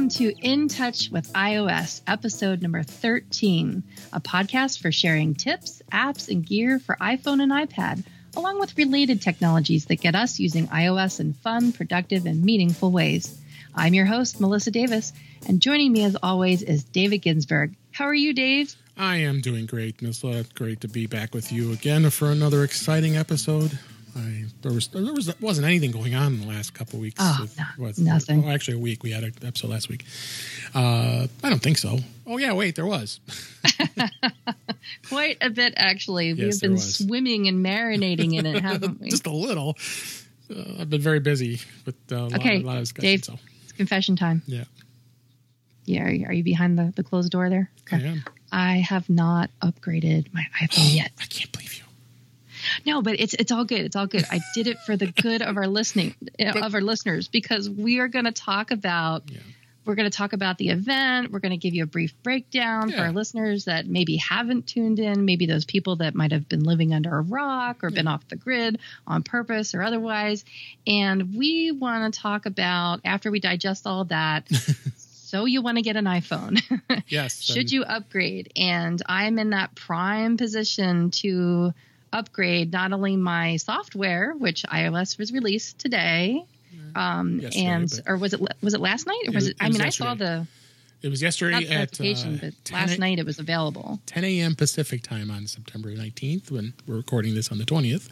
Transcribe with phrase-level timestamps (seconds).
[0.00, 3.82] Welcome to In Touch with iOS, episode number 13,
[4.14, 8.02] a podcast for sharing tips, apps, and gear for iPhone and iPad,
[8.34, 13.38] along with related technologies that get us using iOS in fun, productive, and meaningful ways.
[13.74, 15.12] I'm your host, Melissa Davis,
[15.46, 17.76] and joining me as always is David Ginsburg.
[17.90, 18.74] How are you, Dave?
[18.96, 20.24] I am doing great, Miss.
[20.54, 23.78] Great to be back with you again for another exciting episode.
[24.16, 27.16] I, there was there was wasn't anything going on in the last couple of weeks.
[27.20, 28.44] Oh, with, no, with, nothing.
[28.44, 29.02] Oh, actually, a week.
[29.02, 30.04] We had an episode last week.
[30.74, 31.98] Uh, I don't think so.
[32.26, 33.20] Oh yeah, wait, there was.
[35.08, 36.30] Quite a bit, actually.
[36.32, 36.96] Yes, We've been was.
[36.96, 39.10] swimming and marinating in it, haven't we?
[39.10, 39.76] Just a little.
[40.50, 43.08] Uh, I've been very busy with uh, a, Okay, lot, a lot of discussion.
[43.10, 43.24] Dave.
[43.24, 44.42] So It's confession time.
[44.46, 44.64] yeah,
[45.84, 47.70] Yeah, are you, are you behind the, the closed door there?
[47.92, 48.24] I am.
[48.52, 51.12] I have not upgraded my iPhone yet.
[51.20, 51.84] I can't believe you.
[52.86, 53.80] No, but it's it's all good.
[53.82, 54.24] It's all good.
[54.30, 58.08] I did it for the good of our listening of our listeners because we are
[58.08, 59.38] going to talk about Yeah.
[59.84, 61.32] we're going to talk about the event.
[61.32, 64.98] We're going to give you a brief breakdown for our listeners that maybe haven't tuned
[65.00, 68.26] in, maybe those people that might have been living under a rock or been off
[68.28, 70.44] the grid on purpose or otherwise.
[70.86, 74.48] And we want to talk about after we digest all that.
[74.96, 76.60] so you want to get an iPhone.
[77.08, 77.40] Yes.
[77.42, 81.72] should you upgrade and i'm in that prime position to
[82.12, 86.44] upgrade not only my software which ios was released today
[86.96, 89.68] um and or was it was it last night or was was- it, it i
[89.68, 90.46] was mean i saw the
[91.02, 94.24] It was yesterday not the at uh, but 10 last night it was available 10
[94.24, 94.54] a.m.
[94.54, 98.08] Pacific time on September 19th when we're recording this on the 20th.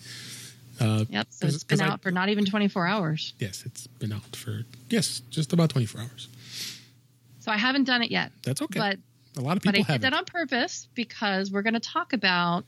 [0.81, 3.65] Uh, yep so 'Cause- it's been 'cause I- out for not even 24 hours yes,
[3.67, 6.29] it's been out for yes, just about 24 hours.
[7.41, 8.79] so i haven't done it yet That's okay.
[8.79, 8.99] but
[9.37, 11.75] a lot of people but people I did have that on purpose because we're going
[11.75, 12.65] to talk about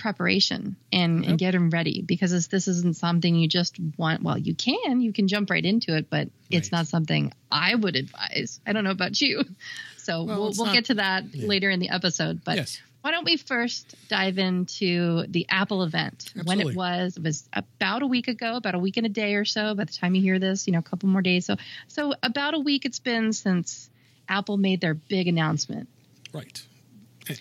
[0.00, 1.28] preparation and, Yep.
[1.30, 4.22] and getting ready because this, this isn't something you just want.
[4.24, 6.78] Well, you can, you can jump right into it, but it's Right.
[6.78, 8.58] not something I would advise.
[8.66, 9.44] I don't know about you.
[10.02, 11.46] So Well, we'll, we'll not- get to that yeah.
[11.46, 12.42] later in the episode.
[12.42, 12.80] But Yes.
[13.02, 16.32] why don't we first dive into the Apple event?
[16.42, 19.34] When it was, it was about a week ago, about a week and a day
[19.34, 19.74] or so.
[19.74, 21.44] By the time you hear this, you know, a couple more days.
[21.44, 21.56] So,
[21.88, 23.90] so about a week it's been since
[24.26, 25.86] Apple made their big announcement.
[26.32, 26.60] Right.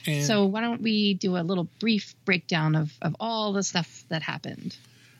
[0.05, 4.03] And So why don't we do a little brief breakdown of, of all the stuff
[4.09, 4.75] that happened?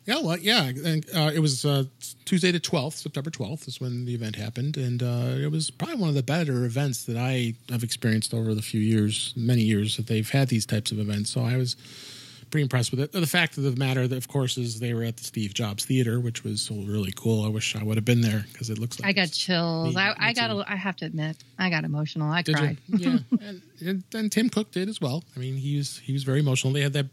[0.05, 1.83] yeah, well, yeah, and, uh, it was uh,
[2.25, 5.97] Tuesday the 12th, September 12th is when the event happened, and uh, it was probably
[5.97, 9.97] one of the better events that I have experienced over the few years, many years
[9.97, 11.29] that they've had these types of events.
[11.29, 11.75] So I was
[12.49, 13.11] pretty impressed with it.
[13.11, 15.85] The fact of the matter, that of course, is they were at the Steve Jobs
[15.85, 17.45] Theater, which was really cool.
[17.45, 19.95] I wish I would have been there because it looks like I got chills.
[19.95, 20.51] Me- I, I got.
[20.51, 22.29] A, I have to admit, I got emotional.
[22.31, 22.77] I Did cried.
[22.87, 22.97] you?
[22.97, 25.23] Yeah, and, and, and Tim Cook did as well.
[25.35, 26.73] I mean, he was he was very emotional.
[26.73, 27.07] They had that,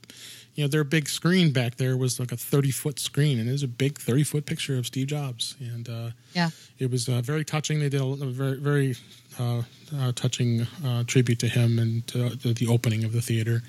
[0.55, 3.53] you know, their big screen back there was like a thirty foot screen, and it
[3.53, 6.51] was a big thirty foot picture of Steve Jobs, and uh, Yeah.
[6.79, 7.79] it was uh, very touching.
[7.81, 8.97] They did a, a very very
[9.39, 9.63] uh,
[9.95, 13.63] uh, touching uh, tribute to him and to, to the opening of the theater.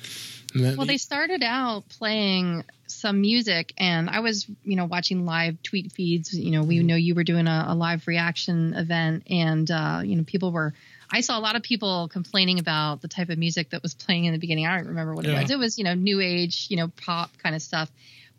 [0.56, 5.92] Well, they started out playing some music, and I was, you know, watching live tweet
[5.92, 6.34] feeds.
[6.34, 6.68] You know, Mm-hmm.
[6.68, 10.52] we know you were doing a, a live reaction event, and uh, you know, people
[10.52, 10.74] were.
[11.10, 14.26] I saw a lot of people complaining about the type of music that was playing
[14.26, 14.66] in the beginning.
[14.68, 15.42] I don't remember what it Yeah.
[15.42, 15.52] was.
[15.52, 17.90] It was, you know, new age, you know, pop kind of stuff.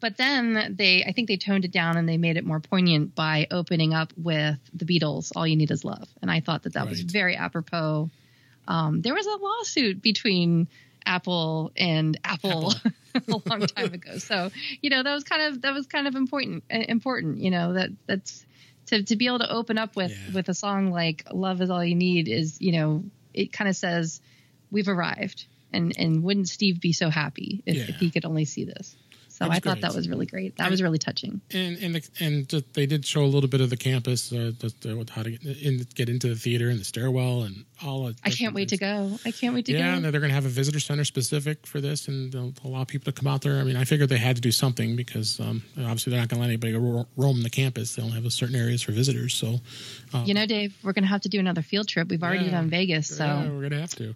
[0.00, 3.14] But then they, I think they toned it down and they made it more poignant
[3.14, 6.74] by opening up with the Beatles, "All You Need Is Love," and I thought that
[6.74, 8.10] that was very apropos.
[8.66, 10.68] Um, there was a lawsuit between
[11.08, 12.72] Apple and Apple,
[13.14, 14.18] a long time ago.
[14.18, 14.50] So
[14.82, 16.64] you know that was kind of that was kind of important.
[16.72, 18.44] uh, Important, you know that that's
[18.86, 20.34] to to be able to open up with Yeah.
[20.34, 23.04] with a song like "Love Is All You Need" is you know
[23.34, 24.20] it kind of says
[24.70, 27.84] we've arrived, and and wouldn't Steve be so happy if, Yeah.
[27.88, 28.94] if he could only see this?
[29.38, 29.82] So was I thought great.
[29.82, 30.56] that was really great.
[30.56, 31.40] That And- was really touching.
[31.52, 34.50] and and the- and just- they did show a little bit of the campus, uh,
[34.58, 38.08] the, the, how to get, in, get into the theater and the stairwell and all.
[38.08, 39.16] Of I can't wait to go.
[39.24, 39.96] I can't wait to yeah, go.
[39.96, 43.12] and they're going to have a visitor center specific for this, and they'll allow people
[43.12, 43.58] to come out there.
[43.60, 46.38] I mean, I figured they had to do something because um, obviously they're not going
[46.38, 47.94] to let anybody ro- roam the campus.
[47.94, 49.34] They only have a certain areas for visitors.
[49.34, 49.60] So,
[50.12, 52.08] um, You know, Dave, we're going to have to do another field trip.
[52.08, 52.50] We've already Yeah.
[52.52, 54.14] done Vegas, so yeah, we're going to have to.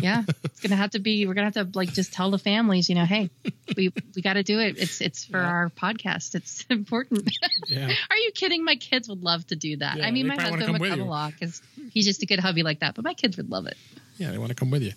[0.00, 0.22] Yeah.
[0.44, 2.94] It's gonna have to be we're gonna have to like just tell the families you
[2.94, 3.30] know hey
[3.76, 4.76] we we got to do it.
[4.78, 5.46] It's it's for Yeah.
[5.48, 6.34] our podcast.
[6.34, 7.30] It's important.
[7.66, 8.64] Yeah, are you kidding?
[8.64, 9.96] My kids would love to do that.
[9.98, 11.04] Yeah, i mean my husband come would come you.
[11.06, 11.62] along because
[11.92, 13.76] he's just a good hubby like that but my kids would love it.
[14.18, 14.92] Yeah, they want to come with you.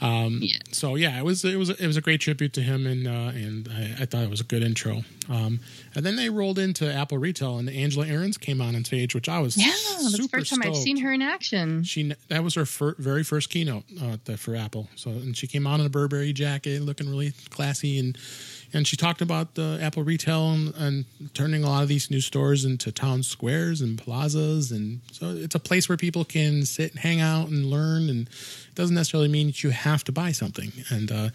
[0.00, 0.58] Um, Yeah.
[0.72, 3.32] So yeah, it was it was it was a great tribute to him, and uh,
[3.34, 5.02] and I, I thought it was a good intro.
[5.28, 5.60] Um,
[5.94, 9.28] and then they rolled into Apple Retail, and Angela Ahrendts came on on stage, which
[9.28, 12.54] I was yeah that's the first time i've seen her in action She that was
[12.54, 14.88] her fir- very first keynote uh, for Apple.
[14.96, 18.16] So and she came on in a Burberry jacket, looking really classy, and
[18.72, 21.04] and she talked about the Apple retail and, and
[21.34, 25.54] turning a lot of these new stores into town squares and plazas, and so it's
[25.54, 28.08] a place where people can sit and hang out and learn.
[28.08, 28.28] And
[28.80, 30.72] doesn't necessarily mean that you have to buy something.
[30.88, 31.28] And uh,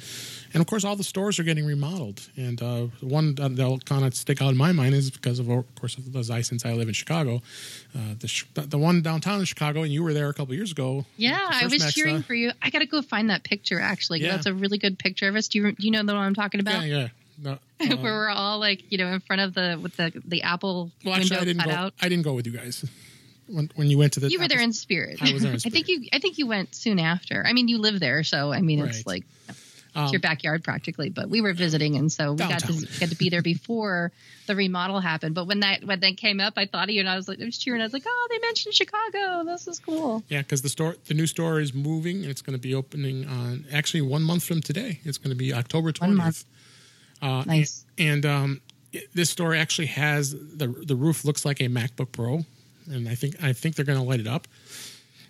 [0.54, 2.28] and of course, all the stores are getting remodeled.
[2.36, 5.76] And uh, one that'll kind of stick out in my mind is because of, of
[5.76, 7.42] course, as I since I live in Chicago,
[7.96, 11.06] uh, the the one downtown in Chicago, and you were there a couple years ago.
[11.18, 12.52] Yeah, I was cheering for you.
[12.62, 13.80] I got to go find that picture.
[13.80, 14.32] Actually, yeah.
[14.32, 15.48] that's a really good picture of us.
[15.48, 16.86] Do you do you know the one I'm talking about?
[16.86, 17.08] Yeah, yeah.
[17.38, 17.52] No,
[17.82, 20.92] uh, Where we're all like, you know, in front of the with the the Apple
[21.04, 21.94] well, actually, window I didn't cut go, out.
[22.02, 22.84] I didn't go with you guys
[23.48, 24.30] when when you went to the.
[24.30, 25.22] You were there in spirit.
[25.22, 25.66] I was there in spirit.
[25.66, 26.10] I think you.
[26.14, 27.44] I think you went soon after.
[27.46, 29.08] I mean, you live there, so I mean, it's right.
[29.08, 29.24] like
[29.96, 31.10] it's your um, backyard practically.
[31.10, 32.60] But we were visiting, and so we downtown.
[32.60, 34.12] got to get to be there before
[34.48, 35.36] the remodel happened.
[35.36, 37.42] But when that when that came up, I thought of you, and I was like,
[37.42, 37.82] I was cheering.
[37.82, 39.44] I was like, oh, they mentioned Chicago.
[39.46, 40.24] This is cool.
[40.28, 43.28] Yeah, because the store, the new store is moving, and it's going to be opening
[43.28, 45.00] on actually one month from today.
[45.06, 46.46] It's going to be October twentieth.
[47.22, 47.86] Uh, nice.
[47.98, 48.62] And, and um,
[49.14, 52.46] this store actually has the the roof looks like a MacBook Pro,
[52.92, 54.48] and I think I think they're going to light it up.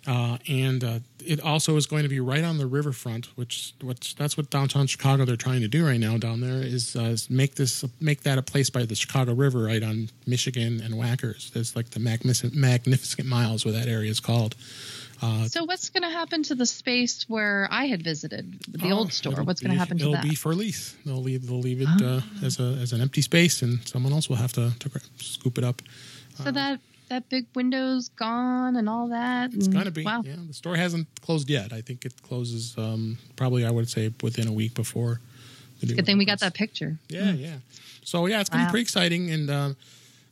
[0.06, 4.14] Uh, and uh, it also is going to be right on the riverfront, which which
[4.14, 7.28] that's what downtown Chicago they're trying to do right now down there is, uh, is
[7.28, 11.50] make this make that a place by the Chicago River, right on Michigan and Wackers.
[11.50, 14.54] There's like the magnificent magnificent miles where that area is called.
[15.22, 19.12] Uh, so what's going to happen to the space where I had visited the old
[19.12, 19.42] store?
[19.42, 20.18] What's going to happen to it'll that?
[20.24, 20.94] It'll be for lease.
[21.04, 22.22] They'll leave they'll leave it oh.
[22.44, 25.64] as a as an empty space, and someone else will have to, to scoop it
[25.64, 25.82] up.
[26.44, 29.54] So that that big window's gone and all that.
[29.54, 30.04] It's gonna be.
[30.04, 30.22] Wow.
[30.24, 31.72] Yeah, the store hasn't closed yet.
[31.72, 33.64] I think it closes um, probably.
[33.64, 35.20] I would say within a week before.
[35.80, 36.98] The Good thing we got that picture.
[37.08, 37.40] Yeah, mm.
[37.40, 37.56] yeah.
[38.02, 38.68] So yeah, it's gonna wow.
[38.68, 39.70] be pretty exciting, and uh,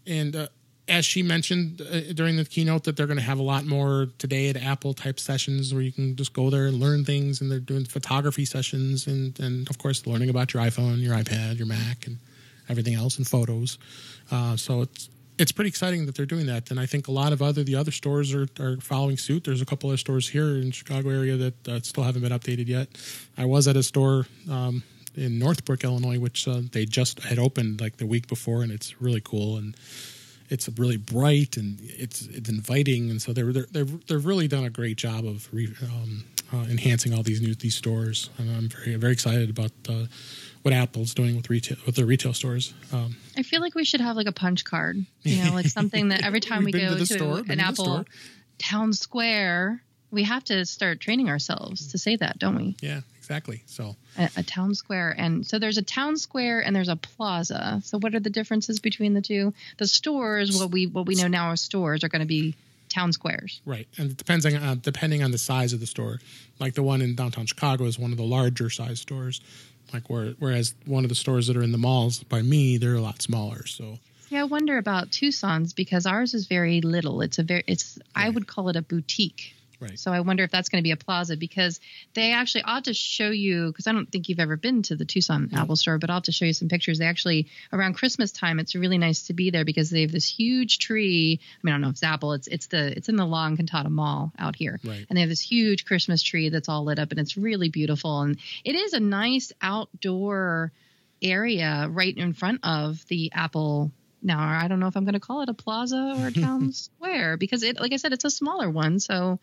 [0.06, 0.47] and uh,
[0.88, 4.09] as she mentioned uh, during the keynote, that they're going to have a lot more
[4.19, 7.50] today at Apple type sessions where you can just go there and learn things, and
[7.50, 11.67] they're doing photography sessions, and and of course learning about your iPhone, your iPad, your
[11.67, 12.19] Mac, and
[12.69, 13.79] everything else, and photos.
[14.31, 15.09] Uh, so it's
[15.39, 17.75] it's pretty exciting that they're doing that, and I think a lot of other the
[17.75, 19.45] other stores are, are following suit.
[19.45, 22.69] There's a couple of stores here in Chicago area that uh, still haven't been updated
[22.69, 22.89] yet.
[23.37, 24.83] I was at a store um,
[25.17, 29.01] in Northbrook, Illinois, which uh, they just had opened like the week before, and it's
[29.01, 29.77] really cool and
[30.51, 34.65] it's really bright and it's it's inviting, and so they're they're they've, they've really done
[34.65, 38.69] a great job of re, um, uh, enhancing all these new these stores, and I'm
[38.69, 39.73] very very excited about.
[40.64, 42.72] What Apple's doing with retail with their retail stores.
[42.90, 46.08] Um, I feel like we should have like a punch card, you know, like something
[46.08, 48.06] that every time we go to, store, an Apple
[48.58, 52.76] town square, we have to start training ourselves to say that, don't we?
[52.81, 53.62] Yeah, exactly.
[53.66, 57.82] So a, a, town square, and so there's a town square and there's a plaza.
[57.84, 59.52] So what are the differences between the two?
[59.76, 62.55] The stores, what we what we know now as stores, are going to be
[62.88, 63.61] town squares.
[63.66, 66.20] Right, and it depends on uh, depending on the size of the store.
[66.58, 69.43] Like the one in downtown Chicago is one of the larger size stores.
[69.93, 72.95] Like where, whereas one of the stores that are in the malls by me, they're
[72.95, 73.67] a lot smaller.
[73.67, 73.99] So
[74.29, 77.21] yeah, I wonder about Tucson's because ours is very little.
[77.21, 78.27] It's a very it's right.
[78.27, 79.55] I would call it a boutique.
[79.81, 79.99] Right.
[79.99, 81.81] So I wonder if that's going to be a plaza because
[82.15, 85.05] they actually ought to show you because I don't think you've ever been to the
[85.05, 85.61] Tucson no.
[85.61, 86.99] Apple store, but I'll have to show you some pictures.
[86.99, 90.29] They actually around Christmas time, it's really nice to be there because they have this
[90.29, 91.41] huge tree.
[91.43, 92.32] I mean, I don't know if it's Apple.
[92.32, 95.06] It's it's the it's in the La Encantada Mall out here, right.
[95.09, 98.23] and they have this huge Christmas tree that's all lit up, and it's really beautiful.
[98.23, 100.73] And it is a nice outdoor
[101.23, 103.90] area right in front of the Apple
[104.25, 106.73] now I don't know if I'm going to call it a plaza or a town
[106.73, 108.99] square because it, like I said, it's a smaller one.
[108.99, 109.38] So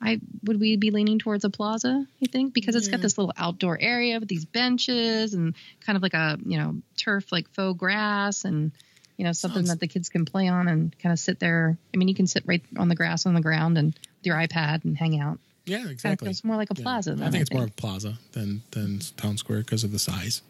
[0.00, 2.06] I would we be leaning towards a plaza?
[2.20, 2.92] You think because it's yeah.
[2.92, 6.76] got this little outdoor area with these benches and kind of like a you know
[6.96, 8.72] turf like faux grass and
[9.16, 9.68] you know something Sounds...
[9.70, 11.76] that the kids can play on and kind of sit there.
[11.92, 14.36] I mean, you can sit right on the grass on the ground and with your
[14.36, 15.38] iPad and hang out.
[15.66, 16.30] Yeah, exactly.
[16.30, 17.14] It's more like a plaza.
[17.18, 17.26] Yeah.
[17.26, 20.40] I think it's more of a plaza than than town square because of the size.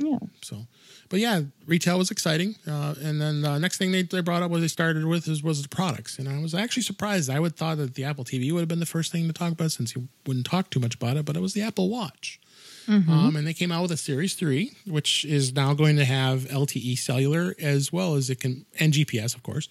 [0.00, 0.18] Yeah.
[0.42, 0.66] So,
[1.10, 2.56] but yeah, retail was exciting.
[2.66, 5.28] Uh, and then the uh, next thing they, they brought up, what they started with,
[5.28, 6.18] is, was the products.
[6.18, 7.28] And I was actually surprised.
[7.28, 9.52] I would thought that the Apple TV would have been the first thing to talk
[9.52, 12.40] about since you wouldn't talk too much about it, but it was the Apple Watch.
[12.86, 13.10] Mm-hmm.
[13.10, 16.40] Um, and they came out with a Series 3, which is now going to have
[16.44, 19.68] LTE cellular as well as it can, and GPS, of course.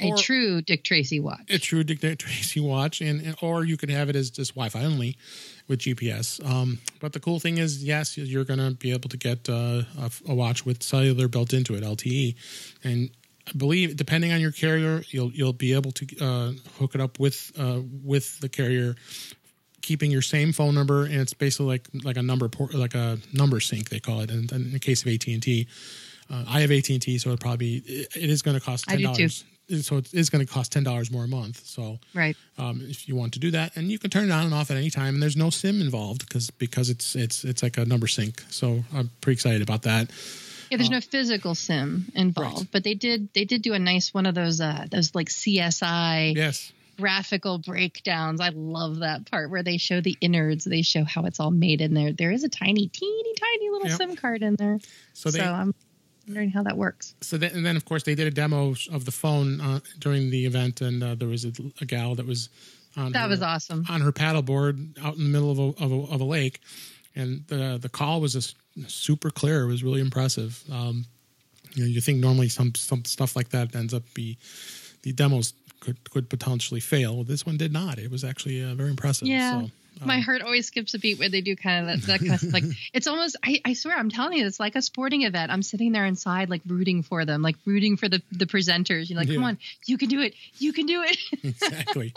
[0.00, 1.50] A true Dick Tracy watch.
[1.50, 4.84] A true Dick Tracy watch, and, and or you could have it as just Wi-Fi
[4.84, 5.16] only
[5.68, 6.44] with GPS.
[6.44, 9.82] Um, but the cool thing is, yes, you're going to be able to get uh,
[9.98, 12.34] a, a, watch with cellular built into it, LTE,
[12.82, 13.10] and
[13.48, 17.18] I believe depending on your carrier, you'll you'll be able to uh, hook it up
[17.18, 18.96] with uh, with the carrier,
[19.82, 23.18] keeping your same phone number, and it's basically like like a number port, like a
[23.32, 24.30] number sync they call it.
[24.30, 25.66] And, in the case of AT and T,
[26.30, 29.02] uh, I have AT and T, so it probably it is going to cost ten
[29.02, 29.44] dollars
[29.82, 31.64] so it is going to cost ten dollars more a month.
[31.66, 32.36] So Right.
[32.58, 34.70] um, if you want to do that, and you can turn it on and off
[34.70, 37.84] at any time, and there's no sim involved because because it's it's it's like a
[37.84, 38.42] number sync.
[38.50, 40.10] So I'm pretty excited about that.
[40.70, 42.68] Yeah, there's no physical sim involved, Right.
[42.70, 46.34] but they did they did do a nice one of those uh those like CSI
[46.36, 48.40] Yes, graphical breakdowns.
[48.40, 51.80] I love that part where they show the innards, they show how it's all made
[51.80, 52.12] in there.
[52.12, 53.96] There is a tiny, teeny, tiny little Yep.
[53.98, 54.78] sim card in there.
[55.12, 55.74] so So, they I'm
[56.30, 57.14] wondering how that works.
[57.20, 60.30] so then, and then of course they did a demo of the phone uh, during
[60.30, 62.48] the event, and uh, there was a, a gal that was
[62.96, 63.84] on That her, was awesome.
[63.88, 66.60] on her paddleboard out in the middle of a, of a, of a lake,
[67.16, 68.56] and the the call was just
[68.86, 69.62] super clear.
[69.62, 70.62] It was really impressive.
[70.70, 71.04] Um,
[71.74, 74.38] you know, you think normally some some stuff like that ends up be
[75.02, 77.24] the demos could could potentially fail.
[77.24, 77.98] This one did not.
[77.98, 79.28] It was actually uh, very impressive.
[79.28, 79.62] Yeah.
[79.62, 79.70] So,
[80.06, 82.42] My um, heart always skips a beat when they do kind of that, that kind
[82.42, 85.50] of like it's almost I, I swear I'm telling you it's like a sporting event.
[85.52, 89.10] I'm sitting there inside like rooting for them, like rooting for the the presenters.
[89.10, 92.14] You're like, come on, you can do it, you can do it, exactly.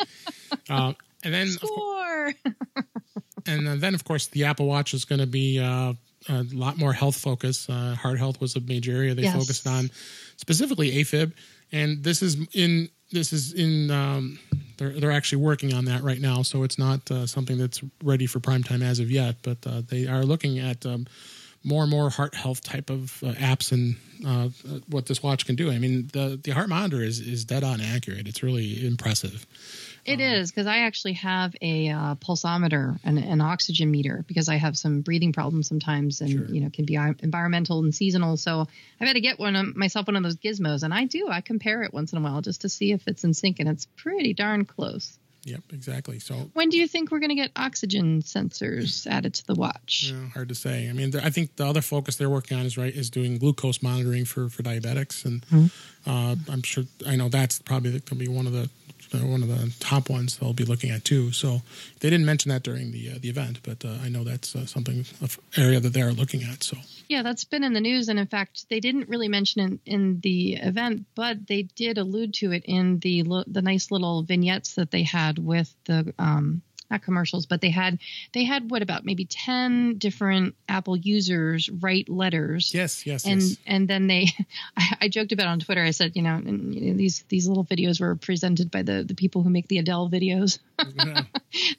[0.69, 2.83] um, and then of course, score.
[3.47, 5.93] and then of course the Apple Watch is going to be uh,
[6.29, 7.69] a lot more health focus.
[7.69, 9.35] Uh, heart health was a major area they Yes.
[9.35, 9.89] focused on,
[10.37, 11.33] specifically AFib,
[11.71, 14.39] and this is in this is in um,
[14.77, 16.41] they're they're actually working on that right now.
[16.41, 19.81] So it's not uh, something that's ready for prime time as of yet, but uh,
[19.87, 20.85] they are looking at.
[20.85, 21.07] Um,
[21.65, 23.95] more and more heart health type of uh, apps and
[24.27, 24.49] uh,
[24.89, 25.71] what this watch can do.
[25.71, 28.27] I mean, the the heart monitor is is dead on accurate.
[28.27, 29.47] It's really impressive.
[30.05, 34.49] It Um, is because I actually have a uh, pulsometer and an oxygen meter because
[34.49, 36.45] I have some breathing problems sometimes, and Sure.
[36.49, 38.35] you know can be uh, environmental and seasonal.
[38.37, 38.67] So
[38.99, 41.29] I've had to get one of, myself one of those gizmos, and I do.
[41.29, 43.69] I compare it once in a while just to see if it's in sync, and
[43.69, 45.17] it's pretty darn close.
[45.45, 46.19] Yep, exactly.
[46.19, 50.09] So When do you think we're going to get oxygen sensors added to the watch?
[50.13, 50.87] Yeah, hard to say.
[50.89, 53.81] I mean, I think the other focus they're working on is right is doing glucose
[53.83, 55.45] monitoring for for diabetics, and
[56.05, 58.69] uh, I'm sure I know that's probably going to be one of the
[59.13, 61.31] uh, one of the top ones they'll be looking at too.
[61.31, 61.61] So
[61.99, 64.65] they didn't mention that during the uh, the event, but uh, I know that's uh,
[64.65, 65.05] something
[65.57, 66.63] area that they are looking at.
[66.63, 66.77] So
[67.07, 70.19] Yeah, that's been in the news, and in fact, they didn't really mention it in
[70.21, 74.75] the event, but they did allude to it in the lo- the nice little vignettes
[74.75, 76.61] that they had with the um,
[76.91, 77.99] not commercials, but they had
[78.33, 82.73] they had what about maybe ten different Apple users write letters.
[82.73, 83.57] yes, yes, And yes.
[83.65, 84.27] and then they,
[84.77, 85.83] I, I joked about on Twitter.
[85.83, 89.03] I said, you know, and, you know, these these little videos were presented by the
[89.03, 90.59] the people who make the Adele videos.
[90.95, 91.23] Yeah.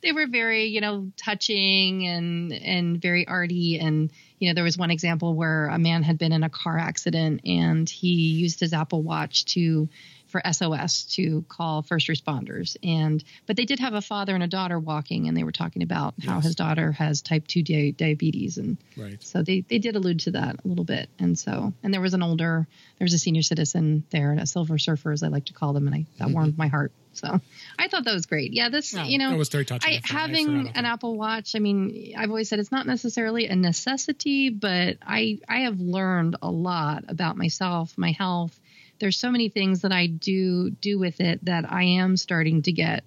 [0.03, 4.79] they were very you know touching and and very arty and you know there was
[4.79, 8.73] one example where a man had been in a car accident and he used his
[8.73, 9.89] apple watch to
[10.35, 14.49] for sos to call first responders and but they did have a father and a
[14.49, 18.59] daughter walking and they were talking about how his daughter has type 2 di- diabetes
[18.59, 19.23] and Right.
[19.23, 22.15] so they, they did allude to that a little bit and so and there was
[22.15, 22.67] an older
[22.99, 25.87] there was a senior citizen there a silver surfer as i like to call them
[25.87, 26.35] and i that mm-hmm.
[26.35, 27.41] warmed my heart so
[27.79, 29.93] i thought that was great yeah this you know that was very touching.
[29.93, 30.85] I, having an.
[30.85, 35.61] Apple Watch, I mean, I've always said it's not necessarily a necessity, but I I
[35.61, 38.59] have learned a lot about myself, my health.
[38.99, 42.73] There's so many things that I do do with it that I am starting to
[42.73, 43.05] get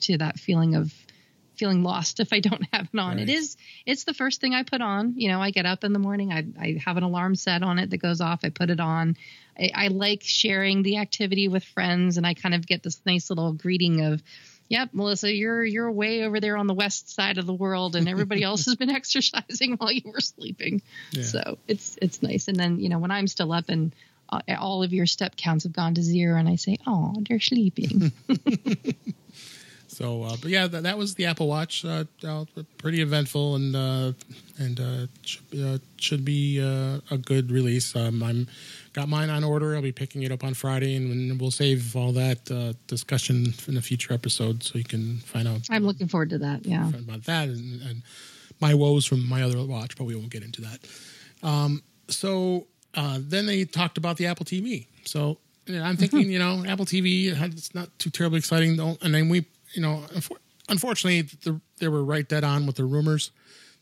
[0.00, 0.92] to that feeling of
[1.56, 3.18] feeling lost if I don't have it on.
[3.18, 3.28] It Right.
[3.30, 5.14] is it's the first thing I put on.
[5.16, 7.78] You know, I get up in the morning, I I have an alarm set on
[7.78, 8.40] it that goes off.
[8.44, 9.16] I put it on.
[9.58, 13.30] I, I like sharing the activity with friends, and I kind of get this nice
[13.30, 14.20] little greeting of,
[14.68, 18.08] "Yep, Melissa, you're you're way over there on the west side of the world, and
[18.08, 21.22] everybody else has been exercising while you were sleeping." Yeah.
[21.22, 22.48] So it's it's nice.
[22.48, 23.94] And then you know when I'm still up and
[24.58, 28.12] all of your step counts have gone to zero, and I say, "Oh, they're sleeping."
[29.94, 31.84] So, uh, but yeah, that, that was the Apple Watch.
[31.84, 32.44] Uh, uh,
[32.78, 34.12] pretty eventful and uh,
[34.58, 37.94] and uh, should, be- uh, should be uh, a good release.
[37.94, 38.48] Um, I'm
[38.92, 39.76] got mine on order.
[39.76, 43.76] I'll be picking it up on Friday, and, we'll save all that uh, discussion in
[43.76, 46.66] a future episode, so you can find out I'm looking forward to that.
[46.66, 46.88] Yeah.
[46.88, 48.02] about that and, and
[48.60, 50.78] my woes from my other watch, but we won't get into that.
[51.46, 54.86] Um, so uh, then they talked about the Apple TV.
[55.04, 58.78] So I'm thinking, you know, Apple TV, it's not too terribly exciting.
[59.02, 60.04] And then we, you know,
[60.68, 63.30] unfortunately, the, they were right dead on with the rumors.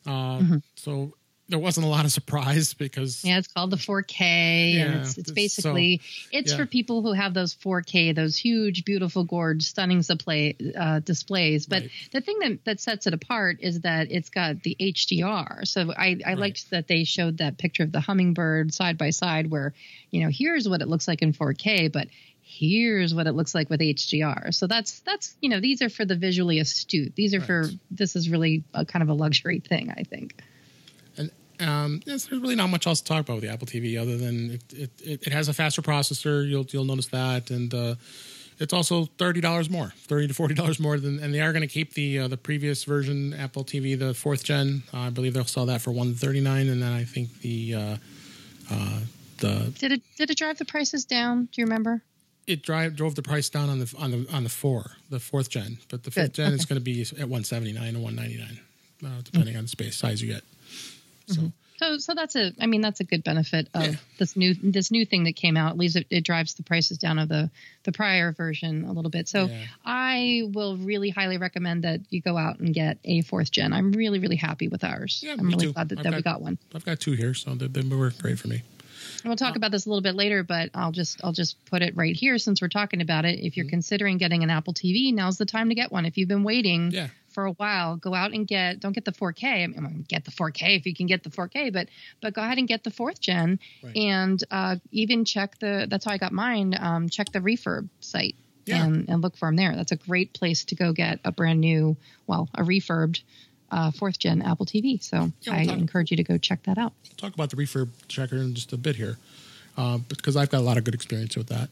[0.07, 0.40] Uh,
[0.76, 1.14] So
[1.49, 5.18] there wasn't a lot of surprise because Yeah, it's called the 4K, and Yeah, it's
[5.18, 6.56] it's so- basically it's yeah.
[6.58, 11.66] for people who have those 4K, those huge, beautiful, gorge, stunning display uh, displays.
[11.66, 11.90] But Right.
[12.12, 15.66] the thing that that sets it apart is that it's got the HDR.
[15.66, 19.50] So I I liked that they showed that picture of the hummingbird side by side,
[19.50, 19.75] where
[20.11, 22.08] you know here's what it looks like in 4K, but
[22.44, 24.52] here's what it looks like with HDR.
[24.54, 27.14] So that's that's you know these are for the visually astute.
[27.16, 30.40] These are for this is really a kind of a luxury thing, I think.
[31.62, 34.16] Um, yes, there's really not much else to talk about with the Apple TV other
[34.16, 36.49] than it it, it, has a faster processor.
[36.49, 37.95] You'll you'll notice that, and uh,
[38.59, 41.62] it's also thirty dollars more, thirty to forty dollars more than, and they are going
[41.62, 44.83] to keep the uh, the previous version Apple TV, the fourth gen.
[44.92, 47.75] Uh, I believe they'll sell that for one thirty nine, and then I think the
[47.75, 47.97] uh,
[48.71, 49.00] uh,
[49.38, 51.49] the Did it did it drive the prices down?
[51.52, 52.02] Do you remember?
[52.47, 55.49] it drive drove the price down on the on the on the four, the fourth
[55.49, 58.02] gen, but the fifth Good, gen is going to be at one seventy nine and
[58.02, 58.61] one ninety nine,
[59.04, 60.42] uh, depending on the space size you get.
[61.32, 63.94] So So so that's a I mean that's a good benefit of Yeah.
[64.18, 65.70] this new this new thing that came out.
[65.72, 67.50] At least it, it drives the prices down of the
[67.84, 69.26] the prior version a little bit.
[69.28, 69.64] So Yeah.
[69.84, 73.72] I will really highly recommend that you go out and get a fourth gen.
[73.72, 75.20] I'm really really happy with ours.
[75.24, 75.72] Yeah, I'm really too.
[75.72, 76.58] glad that, that we got- got one.
[76.74, 78.62] I've got two here, so they, they work great for me.
[79.24, 81.82] And we'll talk about this a little bit later, but I'll just I'll just put
[81.82, 83.38] it right here since we're talking about it.
[83.38, 83.46] Mm-hmm.
[83.46, 86.06] If you're considering getting an Apple TV, now's the time to get one.
[86.06, 87.08] If you've been waiting Yeah.
[87.32, 89.44] For a while, go out and get don't get the 4K.
[89.44, 91.88] I mean, get the 4K if you can get the 4K, but
[92.20, 93.96] but go ahead and get the fourth gen Right.
[93.96, 95.86] and uh, even check the.
[95.88, 96.76] That's how I got mine.
[96.78, 98.36] Um, check the refurb site.
[98.64, 98.84] Yeah.
[98.84, 99.74] And, and look for them there.
[99.74, 101.96] That's a great place to go get a brand new,
[102.28, 103.22] well, a refurbed
[103.72, 105.02] uh, fourth gen Apple TV.
[105.02, 106.92] So Yeah, we'll I talk- encourage you to go check that out.
[107.02, 109.16] We'll talk about the refurb checker in just a bit here,
[109.76, 111.70] uh, because I've got a lot of good experience with that.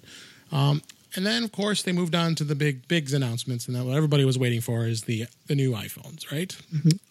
[0.51, 0.83] Um,
[1.17, 3.97] and then, of course, they moved on to the big bigs announcements, and that what
[3.97, 6.57] everybody was waiting for is the the new iPhones, right?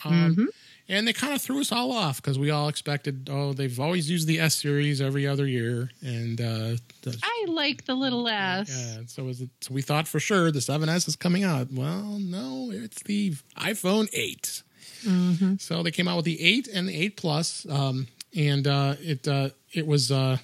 [0.06, 0.50] Um,
[0.92, 4.10] And they kind of threw us all off because we all expected, oh, they've always
[4.10, 8.70] used the S series every other year, and uh, the, I like the little S.
[8.70, 9.50] yeah, so is it?
[9.62, 11.68] So we thought for sure the 7S is coming out.
[11.72, 14.64] Well, no, it's the iPhone 8.
[15.60, 19.28] So they came out with the 8 and the 8 Plus, um, and uh, it
[19.28, 20.38] uh, it was uh,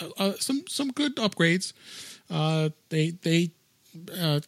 [0.00, 1.72] uh, uh, some some good upgrades.
[2.30, 3.50] Uh, they they
[4.18, 4.40] uh,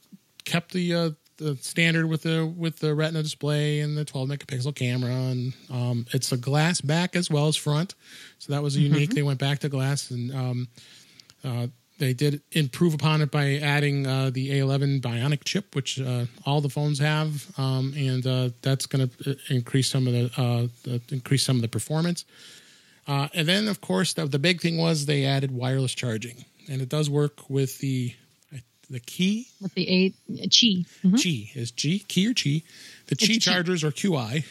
[0.44, 4.74] kept the uh, the standard with the with the Retina display and the 12 megapixel
[4.74, 7.94] camera, and um, it's a glass back as well as front.
[8.38, 9.14] So that was unique.
[9.14, 10.68] They went back to glass, and um,
[11.44, 11.66] uh,
[11.98, 16.60] they did improve upon it by adding uh, the A11 Bionic chip, which uh, all
[16.60, 21.00] the phones have, um, and uh, that's going to increase some of the, uh, the
[21.10, 22.24] increase some of the performance.
[23.06, 26.80] Uh, and then, of course, the, the big thing was they added wireless charging, and
[26.82, 28.14] it does work with the
[28.90, 30.84] the key with the eight Chi.
[31.14, 32.62] G is G key or Chi,
[33.06, 33.38] the Qi Chi.
[33.52, 34.44] chargers or QI.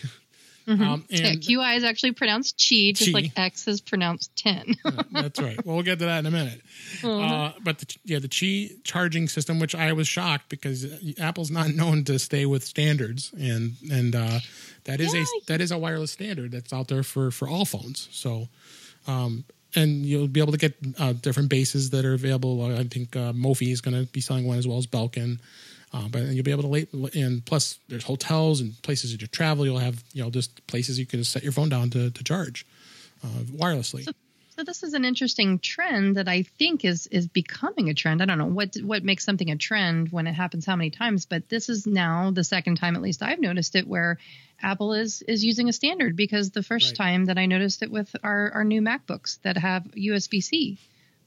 [0.67, 3.19] Um, Yeah, QI is actually pronounced Chi, just Chi.
[3.19, 4.76] like X is pronounced 10.
[5.12, 5.63] that's right.
[5.65, 6.62] Well, we'll get to that in a minute.
[7.04, 10.86] Uh, but the, yeah, the Qi charging system, which I was shocked because
[11.19, 14.39] Apple's not known to stay with standards, and and uh,
[14.86, 15.21] that is Yeah.
[15.21, 18.08] a that is a wireless standard that's out there for for all phones.
[18.12, 18.47] So.
[19.08, 22.63] Um, and you'll be able to get uh, different bases that are available.
[22.63, 25.39] I think uh, Mophie is going to be selling one as well as Belkin.
[25.93, 29.27] Uh, but you'll be able to late and plus there's hotels and places that you
[29.27, 29.65] travel.
[29.65, 32.65] You'll have you know just places you can set your phone down to to charge
[33.23, 34.05] uh, wirelessly.
[34.05, 34.12] so
[34.57, 38.21] this is an interesting trend that I think is is becoming a trend.
[38.21, 41.25] I don't know what what makes something a trend when it happens how many times,
[41.25, 44.17] but this is now the second time at least I've noticed it where
[44.61, 46.97] Apple is is using a standard because the first Right.
[46.97, 50.77] time that I noticed it with our our new MacBooks that have USB-C.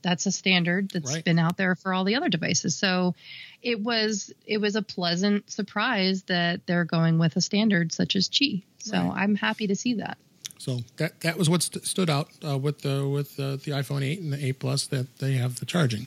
[0.03, 1.25] That's a standard that's Right.
[1.25, 2.77] been out there for all the other devices.
[2.77, 3.15] So
[3.63, 8.29] it was it was a pleasant surprise that they're going with a standard such as
[8.29, 8.65] Qi.
[8.79, 9.13] So Right.
[9.23, 10.19] I'm happy to see that.
[10.59, 14.03] So that that was what st- stood out uh, with the with uh, the iPhone
[14.03, 16.07] 8 and the 8 Plus that they have the charging.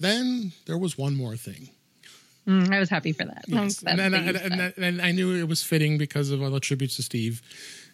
[0.00, 1.70] Then there was one more thing.
[2.46, 3.44] Mm, I was happy for that.
[3.46, 3.82] Yes.
[3.86, 4.76] And, then I, and, that.
[4.76, 7.42] and, and I knew it was fitting because of all the tributes to Steve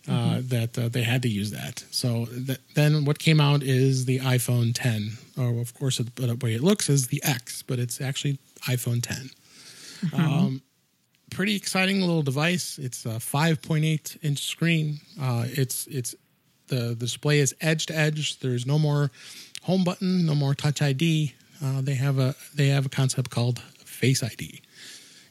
[0.07, 0.49] uh, Mm-hmm.
[0.49, 1.83] that uh, they had to use that.
[1.91, 6.55] So th- then what came out is the iPhone 10, or of course the way
[6.55, 9.31] it looks is the X, but it's actually iPhone 10.
[10.05, 10.21] Mm-hmm.
[10.21, 10.63] Um,
[11.31, 12.79] pretty exciting little device.
[12.79, 15.01] It's a 5.8 inch screen.
[15.21, 16.15] Uh, it's it's
[16.69, 18.39] the, the display is edge to edge.
[18.41, 19.11] There's no more
[19.63, 21.35] home button, no more Touch ID.
[21.63, 24.61] Uh, they have a they have a concept called Face ID.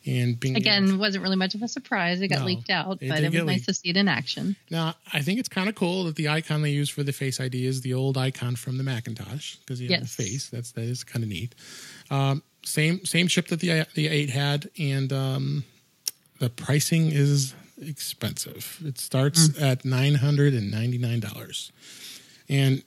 [0.06, 2.20] And being Again, to- wasn't really much of a surprise.
[2.20, 3.66] It got No, leaked out, it but it was nice leaked.
[3.68, 4.58] to see it in action.
[4.70, 7.40] now I think it's kind of cool that the icon they use for the Face
[7.40, 10.16] ID is the old icon from the Macintosh because you have Yes.
[10.16, 10.50] the face.
[10.50, 11.56] That's that is kind of neat.
[12.12, 15.64] Um, same same chip that the the eight had, and um,
[16.40, 18.80] the pricing is expensive.
[18.86, 19.62] It starts Mm.
[19.62, 21.72] at nine hundred and ninety nine dollars,
[22.50, 22.84] and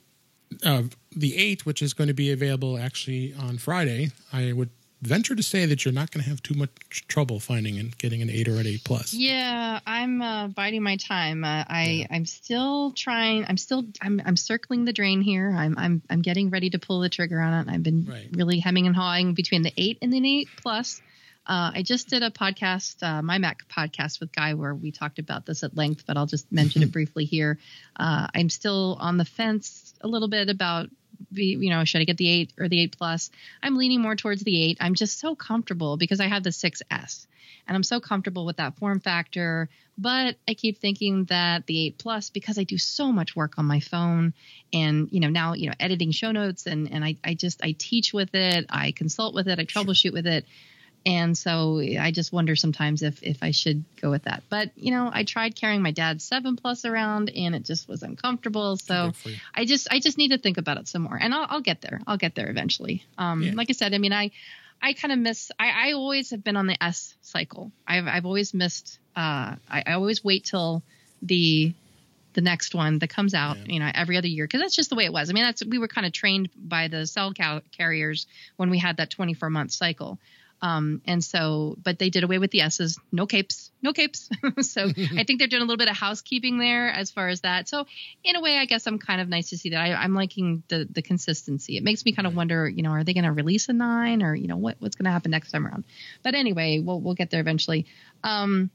[0.63, 0.83] uh,
[1.15, 4.69] the eight, which is going to be available actually on Friday, I would
[5.01, 6.71] venture to say that you're not going to have too much
[7.07, 9.13] trouble finding and getting an eight or an eight plus.
[9.13, 11.43] Yeah, I'm uh, biding my time.
[11.43, 13.45] Uh, I I'm still trying.
[13.47, 15.53] I'm still I'm I'm circling the drain here.
[15.55, 17.71] I'm I'm I'm getting ready to pull the trigger on it.
[17.71, 18.27] I've been Right.
[18.31, 21.01] really hemming and hawing between the eight and the eight plus.
[21.47, 25.17] Uh, I just did a podcast, uh, my Mac podcast with Guy, where we talked
[25.17, 27.57] about this at length, but I'll just mention it briefly here.
[27.97, 30.89] Uh, I'm still on the fence a little bit about,
[31.31, 33.31] be, you know, should I get the eight or the eight plus?
[33.63, 34.77] I'm leaning more towards the eight.
[34.81, 37.27] I'm just so comfortable because I have the 6S
[37.65, 39.69] and I'm so comfortable with that form factor.
[39.97, 43.65] But I keep thinking that the 8 Plus, because I do so much work on
[43.65, 44.33] my phone
[44.71, 47.75] and, you know, now, you know, editing show notes and, and I, I just, I
[47.77, 50.45] teach with it, I consult with it, I troubleshoot with it.
[51.05, 54.43] And so I just wonder sometimes if if I should go with that.
[54.49, 58.03] But you know, I tried carrying my dad's seven plus around, and it just was
[58.03, 58.75] uncomfortable.
[58.75, 59.13] So
[59.55, 61.81] I just I just need to think about it some more, and I'll, I'll get
[61.81, 62.01] there.
[62.05, 63.05] I'll get there eventually.
[63.17, 63.51] Um, yeah.
[63.55, 64.31] Like I said, I mean, I
[64.81, 65.51] I kind of miss.
[65.57, 67.71] I, I always have been on the S cycle.
[67.87, 68.99] I've I've always missed.
[69.15, 70.83] Uh, I, I always wait till
[71.21, 71.73] the
[72.33, 73.73] the next one that comes out, yeah.
[73.73, 75.29] you know, every other year because that's just the way it was.
[75.29, 78.77] I mean, that's we were kind of trained by the cell cal- carriers when we
[78.77, 80.19] had that 24 month cycle.
[80.61, 84.29] Um, and so, but they did away with the S's, no capes, no capes.
[84.61, 87.69] so I think they're doing a little bit of housekeeping there as far as that.
[87.69, 87.85] So
[88.23, 89.79] in a way, I guess I'm kind of nice to see that.
[89.79, 91.77] I, am liking the the consistency.
[91.77, 94.23] It makes me kind of wonder, you know, are they going to release a nine
[94.23, 95.83] or you know what what's going to happen next time around?
[96.23, 97.85] But anyway, we'll we'll get there eventually.
[98.23, 98.71] Um,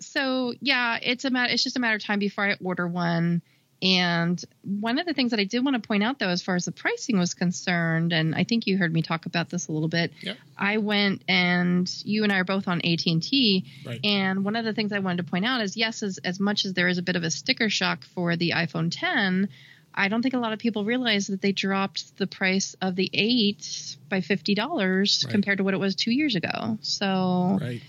[0.00, 1.52] so yeah, it's a matter.
[1.52, 3.42] It's just a matter of time before I order one.
[3.82, 6.56] And one of the things that I did want to point out, though, as far
[6.56, 9.72] as the pricing was concerned, and I think you heard me talk about this a
[9.72, 10.12] little bit.
[10.22, 10.36] Yep.
[10.56, 14.00] I went and you and I are both on AT and T, right.
[14.02, 16.64] and one of the things I wanted to point out is yes, as as much
[16.64, 19.50] as there is a bit of a sticker shock for the iPhone 10,
[19.94, 23.10] I don't think a lot of people realize that they dropped the price of the
[23.12, 25.30] eight by fifty dollars right.
[25.30, 26.78] compared to what it was two years ago.
[26.80, 27.58] So.
[27.60, 27.82] Right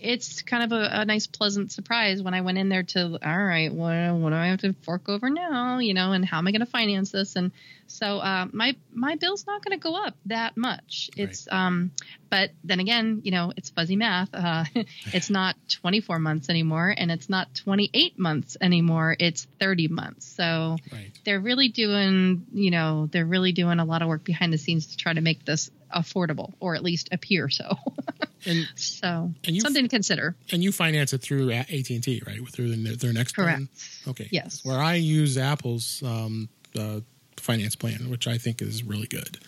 [0.00, 3.44] it's kind of a, a, nice pleasant surprise when I went in there to all
[3.44, 5.78] right, what, what do I have to fork over now?
[5.78, 7.36] You know, and how am I going to finance this?
[7.36, 7.52] And
[7.86, 11.10] so uh, my my bill's not going to go up that much.
[11.16, 11.66] It's right.
[11.66, 11.90] um,
[12.30, 14.28] but then again, you know, it's fuzzy math.
[14.32, 14.64] Uh,
[15.12, 19.16] it's not 24 months anymore, and it's not 28 months anymore.
[19.18, 20.26] It's 30 months.
[20.26, 21.10] So right.
[21.24, 24.88] they're really doing, you know, they're really doing a lot of work behind the scenes
[24.88, 27.76] to try to make this affordable, or at least appear so.
[28.46, 30.36] and so and you, something to consider.
[30.52, 32.46] And you finance it through AT and T, right?
[32.48, 33.58] Through their, their next Correct.
[33.58, 33.68] Plan?
[34.08, 34.28] Okay.
[34.30, 34.64] Yes.
[34.64, 36.48] Where I use Apple's um,
[36.78, 37.00] uh,
[37.36, 39.38] finance plan, which I think is really good.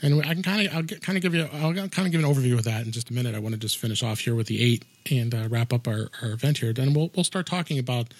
[0.00, 2.32] And I can kind of, I'll kind of give you, I'll kind of give an
[2.32, 3.34] overview of that in just a minute.
[3.34, 6.08] I want to just finish off here with the eight and uh, wrap up our,
[6.22, 6.72] our event here.
[6.72, 8.14] Then we'll we'll start talking about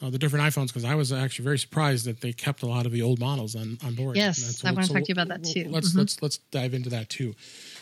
[0.00, 2.86] uh, the different iPhones because I was actually very surprised that they kept a lot
[2.86, 4.16] of the old models on, on board.
[4.16, 5.66] Yes, so, I want to so talk to you about that too.
[5.68, 5.98] Let's mm-hmm.
[5.98, 7.34] let's let's dive into that too.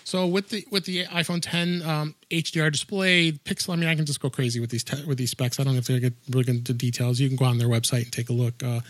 [0.07, 3.73] So with the with the iPhone 10 um, HDR display, Pixel.
[3.73, 5.59] I mean, I can just go crazy with these te- with these specs.
[5.59, 7.19] I don't know if have to get really into details.
[7.19, 8.63] You can go on their website and take a look.
[8.63, 8.83] Uh,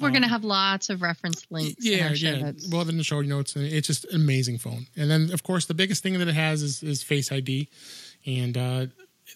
[0.00, 1.76] we're um, going to have lots of reference links.
[1.82, 2.42] Yeah, yeah.
[2.42, 2.68] Notes.
[2.70, 4.86] Well, then the show notes, it's just an amazing phone.
[4.98, 7.66] And then, of course, the biggest thing that it has is, is Face ID,
[8.26, 8.86] and uh,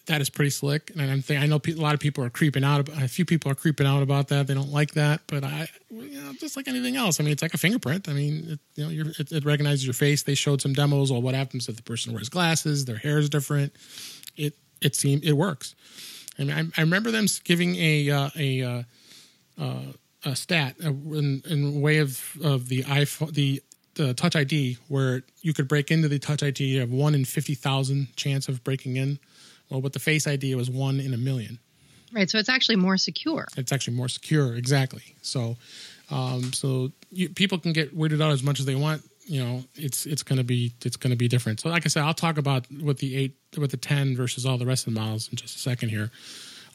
[0.07, 0.91] that is pretty slick.
[0.97, 2.89] And I'm I know a lot of people are creeping out.
[2.89, 4.47] a few people are creeping out about that.
[4.47, 7.19] They don't like that, but I, you know, just like anything else.
[7.19, 8.07] I mean, it's like a fingerprint.
[8.09, 10.23] I mean, it, you know, it, it, recognizes your face.
[10.23, 11.11] They showed some demos.
[11.11, 12.85] Well, what happens if the person wears glasses?
[12.85, 13.73] Their hair is different.
[14.35, 15.75] It it seems it works.
[16.37, 18.83] I mean, I, I remember them giving a uh, a uh,
[19.59, 19.81] uh,
[20.25, 23.61] a stat uh, in, in way of of the iPhone the
[23.95, 26.63] the Touch ID where you could break into the Touch ID.
[26.63, 29.19] You have one in fifty thousand chance of breaking in
[29.69, 31.59] well, with the Face ID, it was one in a million.
[32.13, 32.29] Right.
[32.29, 33.47] So it's actually more secure.
[33.57, 34.55] It's actually more secure.
[34.55, 35.15] Exactly.
[35.21, 35.57] So,
[36.09, 39.01] um, so you, people can get weirded out as much as they want.
[39.25, 41.59] You know, it's it's going to be it's going to be different.
[41.59, 44.57] So, like I said, I'll talk about with the eight with the ten versus all
[44.57, 46.11] the rest of the models in just a second here.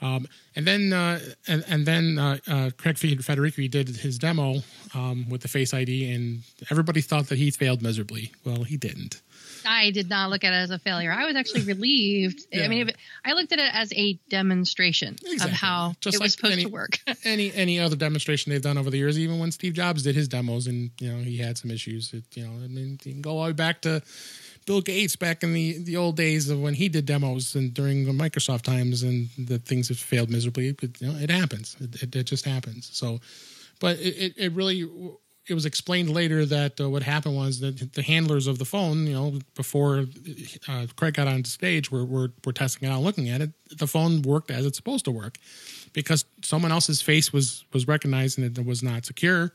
[0.02, 0.26] Um,
[0.56, 4.62] and then uh, and, and then uh, uh, Craig Federighi did his demo
[4.94, 8.32] um, with the Face ID, and everybody thought that he failed miserably.
[8.44, 9.22] Well, he didn't.
[9.66, 11.12] I did not look at it as a failure.
[11.12, 12.46] I was actually relieved.
[12.52, 12.64] Yeah.
[12.64, 15.50] I mean, it, I looked at it as a demonstration exactly.
[15.50, 16.98] of how Just it was supposed any, to work.
[17.24, 20.28] any any other demonstration they've done over the years, even when Steve Jobs did his
[20.28, 22.12] demos, and you know he had some issues.
[22.12, 24.02] It, you know, I mean, you can go all the way back to
[24.66, 28.04] Bill Gates back in the, the old days of when he did demos and during
[28.04, 30.72] the Microsoft times, and the things have failed miserably.
[30.72, 31.76] But you know, it happens.
[31.80, 32.90] It, it, it just happens.
[32.92, 33.20] So,
[33.80, 34.88] but it, it really
[35.48, 39.06] it was explained later that uh, what happened was that the handlers of the phone,
[39.06, 40.06] you know, before
[40.68, 43.50] uh, Craig got on stage, were, were were testing it out, looking at it.
[43.78, 45.38] The phone worked as it's supposed to work,
[45.92, 49.52] because someone else's face was was recognized and it was not secure.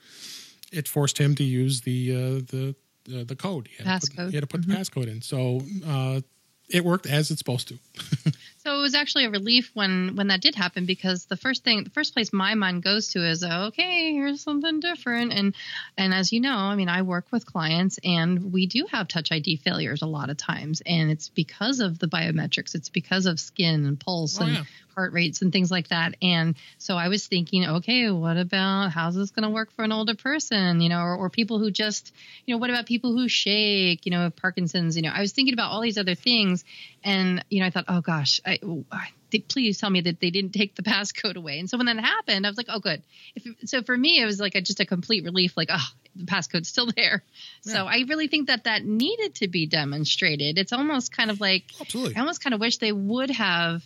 [0.72, 2.18] It forced him to use the uh,
[2.52, 2.76] the
[3.14, 3.68] uh, the code.
[3.68, 4.16] He had passcode.
[4.16, 4.72] Put, he had to put mm-hmm.
[4.72, 5.22] the passcode in.
[5.22, 6.22] So uh,
[6.70, 7.78] it worked as it's supposed to.
[8.66, 11.84] so it was actually a relief when when that did happen because the first thing,
[11.84, 15.32] the first place my mind goes to is okay, here's something different.
[15.34, 15.56] And
[15.98, 19.32] and as you know, I mean, I work with clients and we do have Touch
[19.32, 22.74] ID failures a lot of times, and it's because of the biometrics.
[22.74, 24.64] It's because of skin and pulse Oh, and yeah.
[24.96, 26.16] Heart rates and things like that.
[26.22, 29.92] And so I was thinking, okay, what about how's this going to work for an
[29.92, 32.14] older person, you know, or, or people who just,
[32.46, 35.54] you know, what about people who shake, you know, Parkinson's, you know, I was thinking
[35.54, 36.64] about all these other things.
[37.04, 38.60] And, you know, I thought, oh gosh, I,
[38.92, 39.10] I
[39.50, 41.60] please tell me that they didn't take the passcode away.
[41.60, 43.02] And so when that happened, I was like, oh, good.
[43.36, 46.26] If, so for me, it was like a, just a complete relief, like, oh, the
[46.26, 47.24] passcode's still there.
[47.62, 50.58] So I really think that that needed to be demonstrated.
[50.58, 52.16] It's almost kind of like, Absolutely.
[52.16, 53.84] I almost kind of wish they would have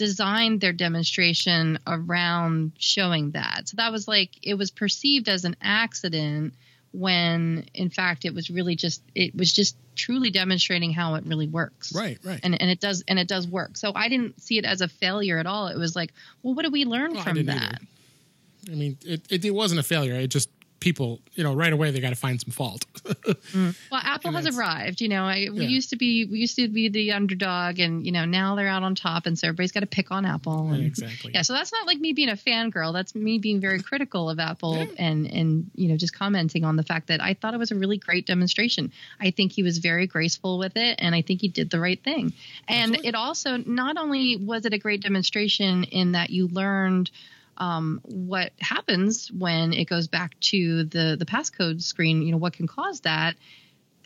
[0.00, 3.68] designed their demonstration around showing that.
[3.68, 6.54] So that was like it was perceived as an accident
[6.92, 11.46] when in fact it was really just it was just truly demonstrating how it really
[11.46, 11.94] works.
[11.94, 12.40] Right, right.
[12.42, 13.76] And and it does and it does work.
[13.76, 15.66] So I didn't see it as a failure at all.
[15.66, 17.62] It was like, well, what do we learn Well, I from didn't that?
[17.62, 18.72] either.
[18.72, 20.14] I mean, it, it, it wasn't a failure.
[20.14, 20.48] It just
[20.80, 22.84] people, you know, right away they got to find some fault.
[23.54, 25.00] Well, Apple has arrived.
[25.00, 25.68] You know, I, we Yeah.
[25.68, 28.82] used to be we used to be the underdog, and you know now they're out
[28.82, 30.70] on top, and so everybody's got to pick on Apple.
[30.70, 31.32] And, exactly.
[31.34, 32.92] Yeah, so that's not like me being a fangirl.
[32.92, 34.86] That's me being very critical of Apple Yeah.
[34.98, 37.76] and and you know just commenting on the fact that I thought it was a
[37.76, 38.92] really great demonstration.
[39.20, 42.02] I think he was very graceful with it, and I think he did the right
[42.02, 42.32] thing.
[42.68, 43.08] And Absolutely.
[43.08, 47.10] it also not only was it a great demonstration in that you learned
[47.56, 52.22] um, what happens when it goes back to the the passcode screen.
[52.22, 53.36] You know what can cause that.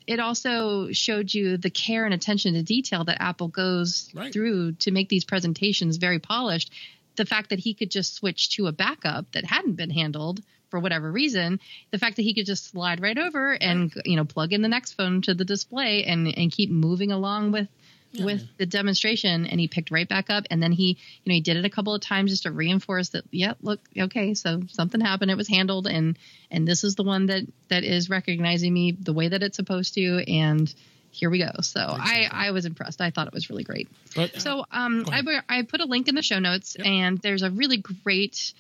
[0.07, 4.33] It also showed you the care and attention to detail that Apple goes Right.
[4.33, 6.71] through to make these presentations very polished.
[7.17, 10.81] The fact that he could just switch to a backup that hadn't been handled for
[10.81, 11.61] whatever reason,
[11.93, 14.69] the fact that he could just slide right over and you know plug in the
[14.69, 17.69] next phone to the display and and keep moving along with
[18.15, 18.25] Yeah.
[18.27, 21.41] with the demonstration and he picked right back up and then he you know he
[21.41, 25.01] did it a couple of times just to reinforce that yeah look okay so something
[25.01, 26.17] happened it was handled and
[26.51, 29.95] and this is the one that that is recognizing me the way that it's supposed
[29.95, 30.73] to and
[31.11, 32.27] here we go so Exactly.
[32.31, 35.63] i i was impressed i thought it was really great But so um, I, I
[35.63, 36.87] put a link in the show notes, Yep.
[36.87, 38.53] and there's a really great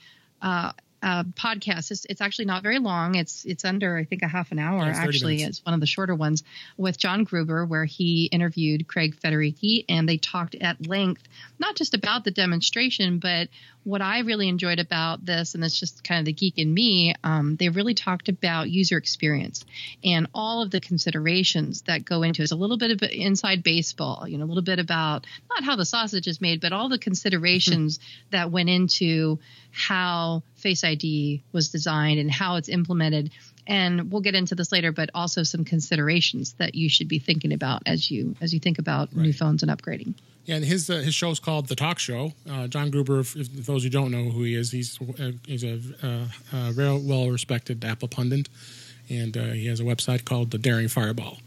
[0.42, 0.72] uh,
[1.04, 1.90] uh, podcast.
[1.90, 3.14] It's, it's actually not very long.
[3.14, 4.84] It's it's under I think a half an hour.
[4.84, 5.58] Yeah, it's actually, minutes.
[5.58, 6.42] it's one of the shorter ones
[6.78, 11.22] with John Gruber, where he interviewed Craig Federighi, and they talked at length
[11.58, 13.48] not just about the demonstration, but
[13.84, 17.14] what I really enjoyed about this, and it's just kind of the geek in me.
[17.22, 19.64] Um, they really talked about user experience
[20.02, 22.44] and all of the considerations that go into it.
[22.44, 25.76] It's a little bit of inside baseball, you know, a little bit about not how
[25.76, 29.38] the sausage is made, but all the considerations that went into
[29.70, 33.30] how Face ID was designed and how it's implemented.
[33.66, 37.52] And we'll get into this later, but also some considerations that you should be thinking
[37.52, 40.14] about as you as you think about new phones and upgrading.
[40.44, 42.32] Yeah, and his uh, his show's called The Talk Show.
[42.48, 45.64] Uh, John Gruber, if, if those who don't know who he is, he's uh, he's
[45.64, 46.26] a uh,
[46.56, 48.48] uh, well respected Apple pundit,
[49.08, 51.38] and uh, he has a website called The Daring Fireball.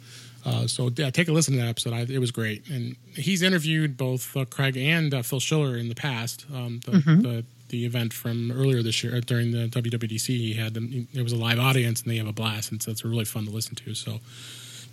[0.45, 1.93] Uh, so yeah, take a listen to that episode.
[1.93, 5.89] I, it was great, and he's interviewed both uh, Craig and uh, Phil Schiller in
[5.89, 6.45] the past.
[6.53, 11.07] Um, the, the the event from earlier this year during the WWDC, he had them.
[11.13, 13.45] There was a live audience, and they have a blast, and so it's really fun
[13.45, 13.93] to listen to.
[13.93, 14.19] So.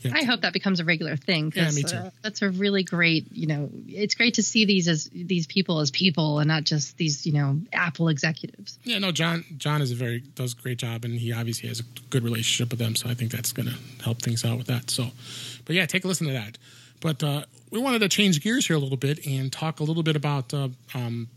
[0.04, 0.12] Yeah.
[0.14, 1.52] I hope that becomes a regular thing.
[1.54, 1.96] Yeah, me too.
[1.96, 5.80] uh, that's a really great, you know, it's great to see these as these people
[5.80, 8.78] as people and not just these, you know, Apple executives.
[8.84, 9.44] Yeah, no, John.
[9.56, 12.70] John is a very does a great job, and he obviously has a good relationship
[12.70, 12.94] with them.
[12.94, 14.90] So I think that's going to help things out with that.
[14.90, 15.06] So,
[15.64, 16.58] but yeah, take a listen to that.
[17.00, 20.02] But uh, we wanted to change gears here a little bit and talk a little
[20.02, 21.28] bit about uh, um,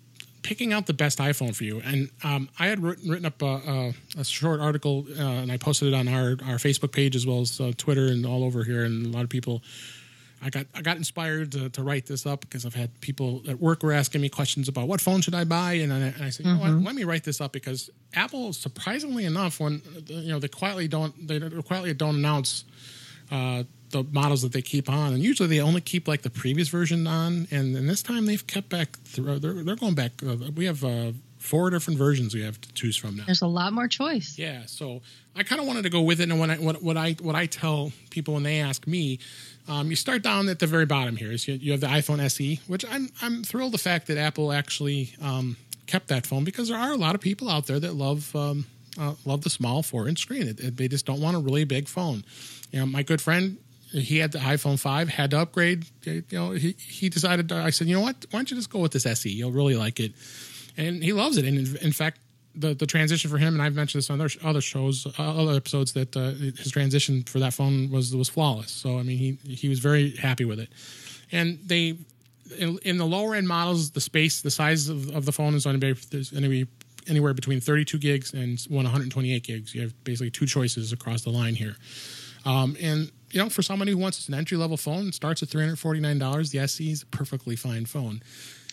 [0.47, 1.81] picking out the best iPhone for you.
[1.83, 5.57] And um, I had written, written up a, a, a short article, uh, and I
[5.57, 8.63] posted it on our our Facebook page as well as uh, Twitter and all over
[8.63, 8.85] here.
[8.85, 9.61] And a lot of people
[10.41, 13.59] I got I got inspired to, to write this up because I've had people at
[13.59, 16.29] work were asking me questions about what phone should I buy, and I, and I
[16.29, 20.29] said, you know what, let me write this up because Apple, surprisingly enough, when you
[20.29, 22.63] know they quietly don't they quietly don't announce
[23.31, 26.67] uh, the models that they keep on, and usually they only keep like the previous
[26.69, 28.97] version on, and, and this time they've kept back.
[29.05, 30.11] Through, they're they're going back.
[30.25, 33.23] Uh, we have uh, four different versions we have to choose from now.
[33.25, 34.37] There's a lot more choice.
[34.37, 35.01] Yeah, so
[35.35, 37.35] I kind of wanted to go with it, and when I what, what I what
[37.35, 39.19] I tell people when they ask me,
[39.69, 41.31] um, you start down at the very bottom here.
[41.31, 44.51] Is you, you have the iPhone SE, which I'm I'm thrilled the fact that Apple
[44.51, 47.93] actually um, kept that phone because there are a lot of people out there that
[47.95, 48.65] love um,
[48.99, 50.41] uh, love the small four inch screen.
[50.47, 52.25] It, it- they just don't want a really big phone.
[52.73, 53.57] You know, my good friend.
[53.91, 55.85] He had the iPhone 5, had to upgrade.
[56.03, 58.25] You know, he, he decided, I said, you know what?
[58.31, 59.29] Why don't you just go with this SE?
[59.29, 60.13] You'll really like it
[60.77, 61.45] and he loves it.
[61.45, 62.19] And in, in fact,
[62.55, 65.53] the the transition for him, and I've mentioned this on other other shows, uh, other
[65.53, 68.71] episodes, that uh, his transition for that phone was was flawless.
[68.71, 70.69] So I mean, he he was very happy with it.
[71.31, 71.97] And they
[72.57, 75.65] in, in the lower end models, the space, the size of, of the phone is
[75.65, 76.67] going to be going
[77.07, 79.73] anywhere between 32 gigs and 128 gigs.
[79.73, 81.75] You have basically two choices across the line here.
[82.45, 85.49] Um, and you know, for somebody who wants an entry level phone, it starts at
[85.49, 86.51] $349.
[86.51, 88.21] The SE is a perfectly fine phone.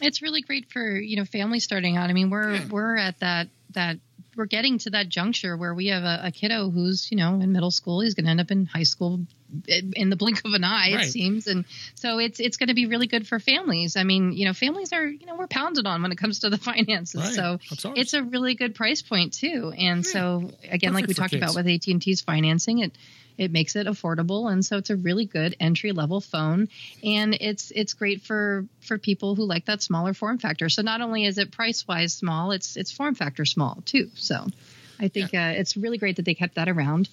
[0.00, 2.10] It's really great for you know families starting out.
[2.10, 2.66] I mean, we're yeah.
[2.68, 3.98] we're at that that
[4.36, 7.52] we're getting to that juncture where we have a, a kiddo who's you know in
[7.52, 8.00] middle school.
[8.00, 9.20] He's going to end up in high school
[9.68, 11.06] eh, in the blink of an eye, right.
[11.06, 11.46] it seems.
[11.46, 11.64] And
[11.94, 13.96] so it's it's going to be really good for families.
[13.96, 16.50] I mean, you know, families are you know we're pounded on when it comes to
[16.50, 17.20] the finances.
[17.20, 17.34] Right.
[17.34, 17.58] So
[17.94, 19.72] it's a really good price point too.
[19.76, 20.12] And yeah.
[20.12, 21.42] so again, Perfect like we talked kids.
[21.42, 22.92] about with AT and T's financing, it
[23.36, 26.68] it makes it affordable, and so it's a really good entry level phone,
[27.02, 30.68] and it's it's great for for people who like that smaller form factor.
[30.68, 34.10] So not only is it price wise small, it's it's form factor small too.
[34.14, 34.46] So
[34.98, 35.48] I think yeah.
[35.48, 37.08] uh, it's really great that they kept that around.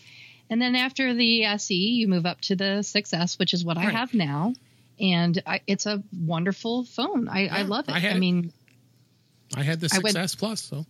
[0.50, 3.88] And then after the SE, you move up to the 6S, which is what right.
[3.88, 4.54] I have now,
[5.00, 7.30] and I, it's a wonderful phone.
[7.30, 7.96] I, yeah, I love it.
[7.96, 8.52] I, I mean,
[9.56, 10.86] I had the 6S Plus, so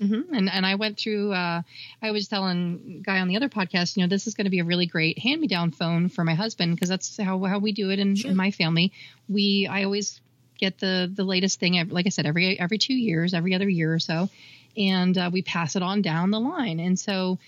[0.00, 0.34] Mm-hmm.
[0.34, 1.32] And and I went through.
[1.32, 1.62] Uh,
[2.00, 4.60] I was telling guy on the other podcast, you know, this is going to be
[4.60, 7.72] a really great hand me down phone for my husband because that's how how we
[7.72, 8.30] do it in, sure.
[8.30, 8.92] in my family.
[9.28, 10.20] We I always
[10.58, 11.88] get the the latest thing.
[11.88, 14.28] Like I said, every every two years, every other year or so,
[14.76, 16.78] and uh, we pass it on down the line.
[16.80, 17.38] And so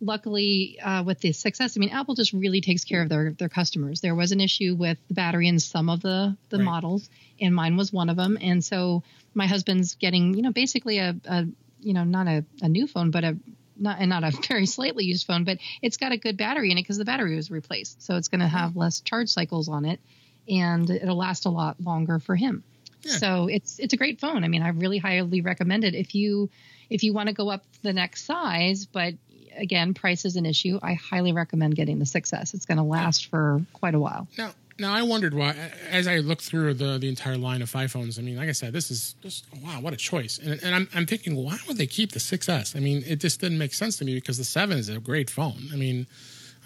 [0.00, 3.50] luckily uh, with the 6S i mean apple just really takes care of their their
[3.50, 6.64] customers there was an issue with the battery in some of the the right.
[6.64, 7.08] models
[7.40, 9.02] and mine was one of them and so
[9.34, 11.46] my husband's getting you know basically a, a
[11.80, 13.36] you know, not a, a new phone, but a
[13.76, 16.78] not and not a very slightly used phone, but it's got a good battery in
[16.78, 19.84] it because the battery was replaced, so it's going to have less charge cycles on
[19.84, 20.00] it,
[20.48, 22.62] and it'll last a lot longer for him.
[23.02, 23.16] Yeah.
[23.16, 24.44] So it's it's a great phone.
[24.44, 26.50] I mean, I really highly recommend it if you
[26.90, 29.14] if you want to go up the next size, but
[29.56, 30.78] again, price is an issue.
[30.82, 32.54] I highly recommend getting the 6S.
[32.54, 34.28] It's going to last for quite a while.
[34.36, 35.54] Now, now I wondered why,
[35.90, 38.18] as I looked through the the entire line of iPhones.
[38.18, 40.38] I mean, like I said, this is just wow, what a choice.
[40.38, 42.74] And, and I'm I'm thinking, why would they keep the 6S?
[42.74, 45.30] I mean, it just didn't make sense to me because the seven is a great
[45.30, 45.68] phone.
[45.72, 46.06] I mean,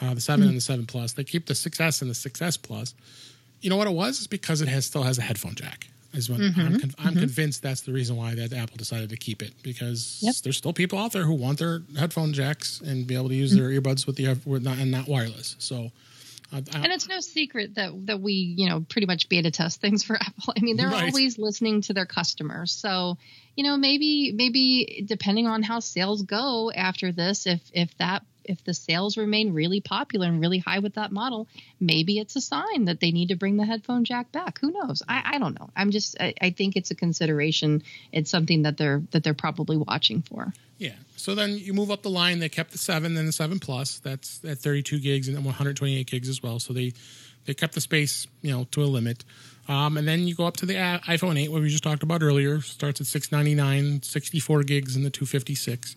[0.01, 0.49] uh, the 7 mm-hmm.
[0.49, 1.13] and the seven plus.
[1.13, 2.95] They keep the 6S and the 6S plus.
[3.61, 4.19] You know what it was?
[4.19, 5.89] It's because it has still has a headphone jack.
[6.13, 6.61] Is what mm-hmm.
[6.61, 7.21] I'm, con- I'm mm-hmm.
[7.21, 10.37] convinced that's the reason why that Apple decided to keep it because yep.
[10.45, 13.53] there's still people out there who want their headphone jacks and be able to use
[13.53, 13.65] mm-hmm.
[13.65, 15.57] their earbuds with the with not, and not wireless.
[15.59, 15.91] So
[16.53, 19.81] I, I, and it's no secret that that we, you know, pretty much beta test
[19.81, 20.55] things for Apple.
[20.57, 21.09] I mean, they're right.
[21.09, 22.73] always listening to their customers.
[22.73, 23.19] So,
[23.57, 28.63] you know, maybe maybe depending on how sales go after this, if if that if
[28.65, 31.49] the sales remain really popular and really high with that model,
[31.81, 34.59] maybe it's a sign that they need to bring the headphone jack back.
[34.61, 35.03] Who knows?
[35.09, 35.71] I, I don't know.
[35.77, 37.83] I'm just I, I, think it's a consideration.
[38.13, 40.53] It's something that they're that they're probably watching for.
[40.79, 40.95] Yeah.
[41.17, 42.39] So then you move up the line.
[42.39, 43.99] They kept the seven, then the seven plus.
[44.01, 46.59] That's at 32 gigs and then 128 gigs as well.
[46.59, 46.93] So they
[47.47, 49.25] they kept the space you know to a limit.
[49.67, 52.23] Um, and then you go up to the iPhone 8, what we just talked about
[52.23, 52.61] earlier.
[52.61, 55.97] Starts at 699, 64 gigs in the 256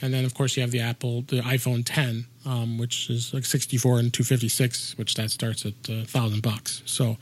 [0.00, 3.44] and then of course you have the Apple, the iPhone 10, um, which is like
[3.44, 6.82] 64 and 256, which that starts at a uh, thousand bucks.
[6.86, 7.16] So,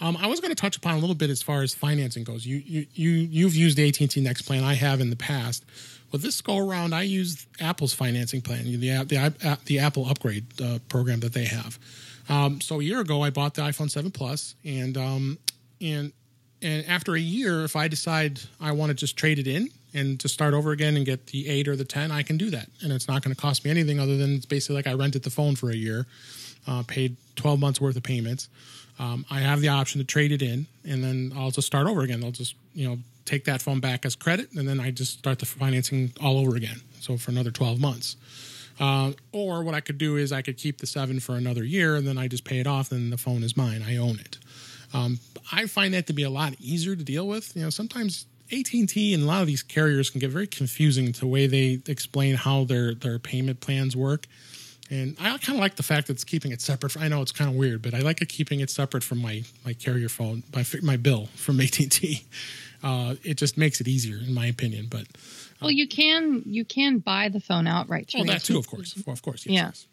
[0.00, 2.46] um, I was going to touch upon a little bit as far as financing goes.
[2.46, 4.64] You you you you've used the AT and T Next plan.
[4.64, 5.64] I have in the past.
[6.12, 10.78] Well, this go around, I used Apple's financing plan, the the, the Apple upgrade uh,
[10.88, 11.78] program that they have.
[12.28, 15.38] Um, so a year ago, I bought the iPhone 7 Plus, and um,
[15.80, 16.12] and
[16.62, 20.20] and after a year, if I decide I want to just trade it in and
[20.20, 22.68] to start over again and get the eight or the 10, I can do that.
[22.82, 25.22] And it's not going to cost me anything other than it's basically like I rented
[25.22, 26.06] the phone for a year,
[26.66, 28.48] uh, paid 12 months worth of payments.
[28.98, 32.02] Um, I have the option to trade it in and then I'll just start over
[32.02, 32.22] again.
[32.22, 35.38] I'll just, you know, take that phone back as credit and then I just start
[35.38, 36.80] the financing all over again.
[37.00, 38.16] So for another 12 months.
[38.78, 41.96] Uh, or what I could do is I could keep the seven for another year
[41.96, 43.82] and then I just pay it off and the phone is mine.
[43.86, 44.38] I own it.
[44.92, 45.18] Um,
[45.50, 47.56] I find that to be a lot easier to deal with.
[47.56, 51.20] You know, sometimes AT&T and a lot of these carriers can get very confusing to
[51.20, 54.26] the way they explain how their their payment plans work.
[54.88, 56.96] And I kind of like the fact that it's keeping it separate.
[56.96, 59.42] I know it's kind of weird, but I like it keeping it separate from my
[59.64, 62.24] my carrier phone, my my bill from AT&T.
[62.82, 64.86] Uh, it just makes it easier, in my opinion.
[64.88, 65.06] But
[65.60, 68.12] well, you can you can buy the phone outright.
[68.16, 69.66] Oh, that too, of course, of course, yes, yeah.
[69.66, 69.86] Yes.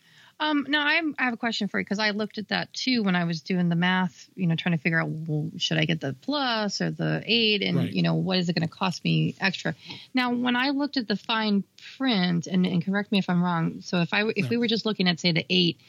[0.43, 3.01] Um, no, I'm, I have a question for you because I looked at that too
[3.01, 5.85] when I was doing the math, you know, trying to figure out, well, should I
[5.85, 7.61] get the plus or the eight?
[7.61, 7.93] And, right.
[7.93, 9.73] you know, what is it going to cost me extra?
[10.13, 11.63] Now, when I looked at the fine
[11.97, 13.79] print, and, and correct me if I'm wrong.
[13.79, 15.79] So if I, if we were just looking at, say, the eight,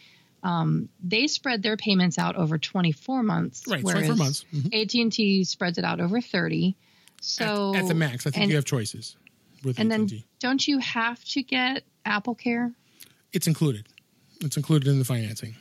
[0.44, 3.64] um, they spread their payments out over 24 months.
[3.66, 4.44] Right, 24 months.
[4.54, 5.00] Mm-hmm.
[5.02, 6.76] AT&T spreads it out over 30.
[7.20, 9.16] So at, at the max, I think and, you have choices
[9.64, 10.06] with And AT&T.
[10.06, 12.70] then don't you have to get Apple Care?
[13.32, 13.88] It's included.
[14.40, 15.54] It's included in the financing.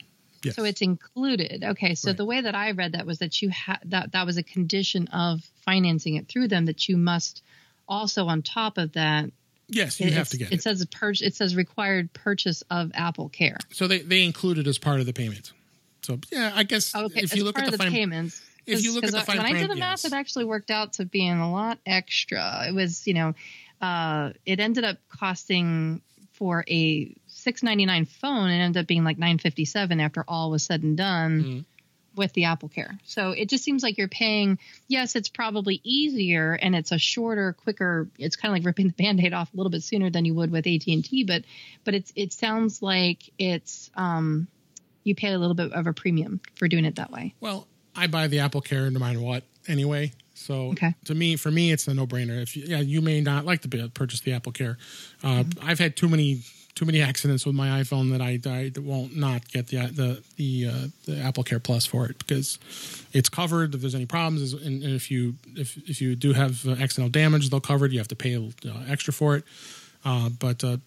[0.44, 0.56] Yes.
[0.56, 1.64] So it's included.
[1.64, 1.96] Okay.
[1.96, 2.18] So Right.
[2.18, 5.08] the way that I read that was that you had that that was a condition
[5.08, 7.42] of financing it through them that you must
[7.88, 9.30] also on top of that
[9.70, 10.56] yes, you it, have to get it.
[10.56, 13.58] it says pur- it says required purchase of Apple Care.
[13.72, 15.54] So they they include it as part of the payment.
[16.02, 18.42] So yeah, I guess Okay, if you look at the, the fine, payments.
[18.66, 20.06] if you look at the when fine I did print, the math, yes.
[20.06, 22.66] it actually worked out to being a lot extra.
[22.68, 23.34] It was, you know,
[23.80, 26.02] uh, it ended up costing
[26.34, 28.50] for a six ninety nine phone.
[28.50, 31.44] And ended up being like nine fifty seven after all was said and done.
[31.44, 31.66] Mhm.
[32.16, 33.00] With the Apple Care.
[33.06, 37.54] So it just seems like you're paying, yes, it's probably easier and it's a shorter,
[37.54, 40.36] quicker, it's kind of like ripping the band-aid off a little bit sooner than you
[40.36, 41.44] would with AT&T, but
[41.84, 44.46] but it's it sounds like it's um
[45.04, 47.34] you pay a little bit of a premium for doing it that way.
[47.40, 47.66] Well,
[47.96, 50.12] I buy the Apple Care no matter what anyway.
[50.36, 50.94] So Okay.
[51.06, 52.40] to me, for me, it's a no brainer.
[52.44, 54.78] If you, yeah, you may not like to purchase the Apple Care.
[55.24, 55.68] Uh, Mm-hmm.
[55.68, 56.42] I've had too many
[56.76, 60.68] too many accidents with my iPhone that I, I won't not get the the the,
[60.68, 62.58] uh, the Apple Care Plus for it because
[63.12, 64.54] it's covered if there's any problems.
[64.54, 67.92] And, and if you if if you do have uh, accidental damage, they'll cover it.
[67.92, 69.44] You have to pay uh, extra for it.
[70.04, 70.78] Uh, but uh,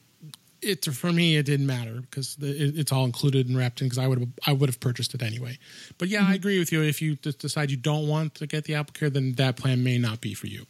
[0.60, 3.86] it for me it didn't matter because the, it, it's all included and wrapped in
[3.86, 5.58] because I would have I would have purchased it anyway.
[5.98, 6.82] But yeah, I agree with you.
[6.82, 9.98] If you decide you don't want to get the Apple Care, then that plan may
[9.98, 10.66] not be for you.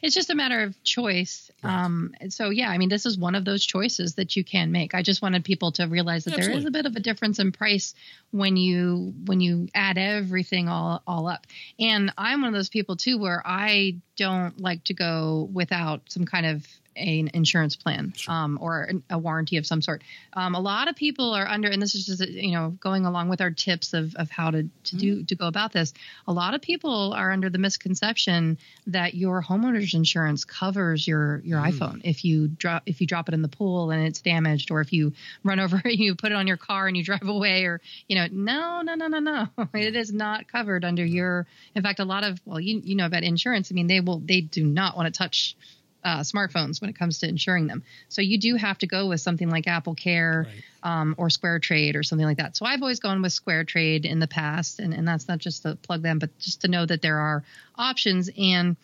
[0.00, 1.50] It's just a matter of choice.
[1.62, 1.84] Right.
[1.84, 4.94] Um, so yeah, I mean, this is one of those choices that you can make.
[4.94, 7.52] I just wanted people to realize that there is a bit of a difference in
[7.52, 7.94] price
[8.30, 11.46] when you when you add everything all all up.
[11.78, 16.24] And I'm one of those people too where I don't like to go without some
[16.24, 16.66] kind of
[16.96, 20.02] an insurance plan um, or a warranty of some sort.
[20.32, 23.28] Um, a lot of people are under, and this is just you know going along
[23.28, 25.92] with our tips of, of how to to do to go about this.
[26.26, 31.60] A lot of people are under the misconception that your homeowner's insurance covers your your
[31.60, 34.80] iPhone if you drop if you drop it in the pool and it's damaged, or
[34.80, 35.12] if you
[35.42, 38.16] run over it, you put it on your car and you drive away, or you
[38.16, 41.46] know no no no no no it is not covered under your.
[41.74, 43.70] In fact, a lot of well you you know about insurance.
[43.70, 45.56] I mean they will they do not want to touch
[46.04, 47.82] uh, smartphones when it comes to insuring them.
[48.08, 51.00] So you do have to go with something like Apple Care Right.
[51.00, 52.56] um, or Square Trade or something like that.
[52.56, 55.62] So I've always gone with Square Trade in the past, and, and that's not just
[55.62, 57.44] to plug them, but just to know that there are
[57.76, 58.30] options.
[58.36, 58.76] And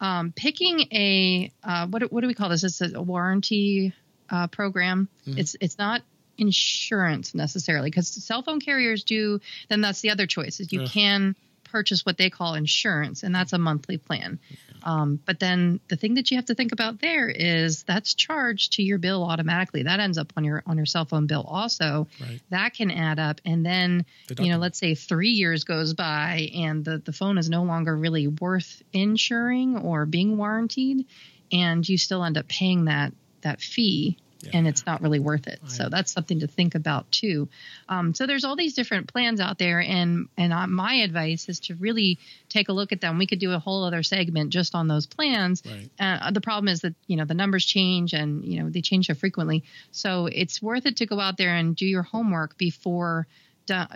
[0.00, 2.64] um, picking a uh, what what do we call this?
[2.64, 3.92] It's a warranty
[4.30, 5.08] uh, program.
[5.26, 6.02] It's it's not
[6.38, 9.40] insurance necessarily because cell phone carriers do.
[9.68, 10.88] Then that's the other choice is you Ugh.
[10.88, 11.36] can
[11.72, 14.38] purchase what they call insurance, and that's a monthly plan.
[14.84, 18.74] Um, but then the thing that you have to think about there is that's charged
[18.74, 19.84] to your bill automatically.
[19.84, 22.08] That ends up on your on your cell phone bill also.
[22.20, 22.40] Right.
[22.50, 24.04] That can add up, and then
[24.38, 27.96] you know, let's say three years goes by and the the phone is no longer
[27.96, 31.06] really worth insuring or being warranted,
[31.50, 33.12] and you still end up paying that
[33.42, 34.18] that fee.
[34.52, 35.60] And it's not really worth it.
[35.66, 37.48] So that's something to think about too.
[37.88, 41.60] Um, so there's all these different plans out there, and and uh, my advice is
[41.60, 42.18] to really
[42.48, 43.18] take a look at them.
[43.18, 45.62] We could do a whole other segment just on those plans.
[45.64, 45.90] Right.
[45.98, 49.06] Uh, the problem is that you know the numbers change, and you know they change
[49.06, 49.64] so frequently.
[49.90, 53.26] So it's worth it to go out there and do your homework before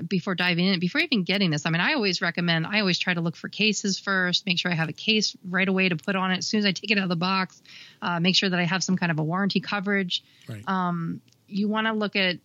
[0.09, 1.67] before diving in, before even getting this.
[1.67, 2.67] I mean, I always recommend.
[2.67, 4.47] I always try to look for cases first.
[4.47, 6.67] Make sure I have a case right away to put on it as soon as
[6.67, 7.61] I take it out of the box.
[8.01, 10.62] Uh, make sure that I have some kind of a warranty coverage Right.
[10.69, 12.39] um, you want to look at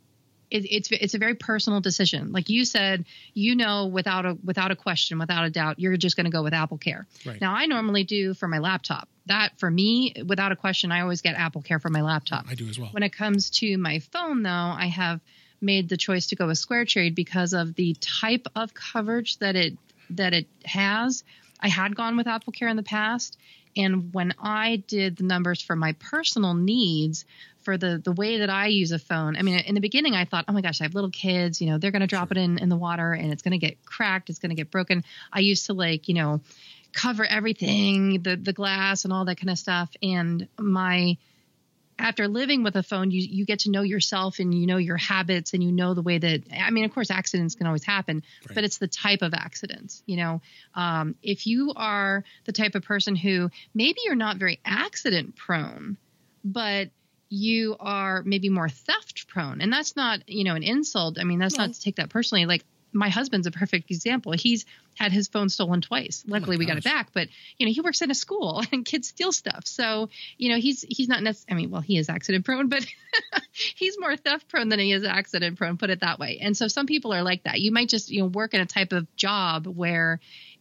[0.52, 2.34] it, it's it's a very personal decision.
[2.34, 6.18] Like you said, you know without a without a question, without a doubt, you're just
[6.18, 7.08] going to go with Apple Care.
[7.26, 7.40] Right.
[7.40, 9.08] Now, I normally do for my laptop.
[9.28, 12.48] That for me, without a question, I always get Apple Care for my laptop.
[12.50, 12.90] I do as well.
[12.92, 15.22] When it comes to my phone, though, I have
[15.62, 19.56] made the choice to go with Square Trade because of the type of coverage that
[19.56, 19.78] it
[20.12, 21.24] that it has.
[21.60, 23.38] I had gone with Apple Care in the past,
[23.76, 27.26] and when I did the numbers for my personal needs
[27.64, 30.26] for the the way that I use a phone, I mean, in the beginning, I
[30.26, 32.38] thought, oh my gosh, I have little kids, you know, they're going to drop it
[32.38, 35.04] in in the water and it's going to get cracked, it's going to get broken.
[35.32, 36.42] I used to like, you know,
[36.94, 41.18] cover everything, the the glass and all that kind of stuff, and my
[42.00, 44.98] after living with a phone, you you get to know yourself and you know your
[44.98, 48.24] habits and you know the way that I mean, of course, accidents can always happen,
[48.48, 48.56] Right.
[48.56, 50.02] but it's the type of accidents.
[50.06, 50.42] You know,
[50.76, 55.98] um, if you are the type of person who maybe you're not very accident prone,
[56.44, 56.90] but
[57.30, 61.18] you are maybe more theft prone, and that's not you know an insult.
[61.20, 61.66] I mean, that's No.
[61.66, 62.46] not to take that personally.
[62.46, 62.64] Like
[62.94, 64.32] my husband's a perfect example.
[64.34, 64.66] He's
[64.98, 66.24] had his phone stolen twice.
[66.28, 67.28] Oh Luckily, we got it back, but
[67.58, 69.66] you know he works in a school and kids steal stuff.
[69.66, 71.64] So you know he's he's not necessarily.
[71.64, 72.86] I mean, well, he is accident prone, but
[73.52, 75.78] he's more theft prone than he is accident prone.
[75.78, 76.40] Put it that way.
[76.42, 77.60] And so some people are like that.
[77.60, 80.20] You might just you know work in a type of job where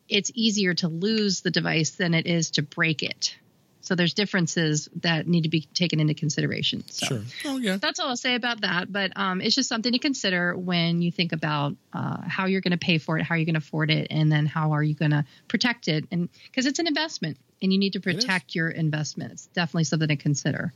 [0.08, 3.36] it's easier to lose the device than it is to break it.
[3.82, 6.84] So there's differences that need to be taken into consideration.
[6.88, 7.22] So Sure.
[7.46, 7.76] Oh yeah.
[7.76, 8.92] that's all I'll say about that.
[8.92, 12.72] But um, it's just something to consider when you think about uh, how you're going
[12.72, 14.94] to pay for it, how you're going to afford it, and then how are you
[14.94, 16.04] going to protect it.
[16.10, 19.32] And because it's an investment, and you need to protect your investment.
[19.32, 20.72] It's definitely something to consider.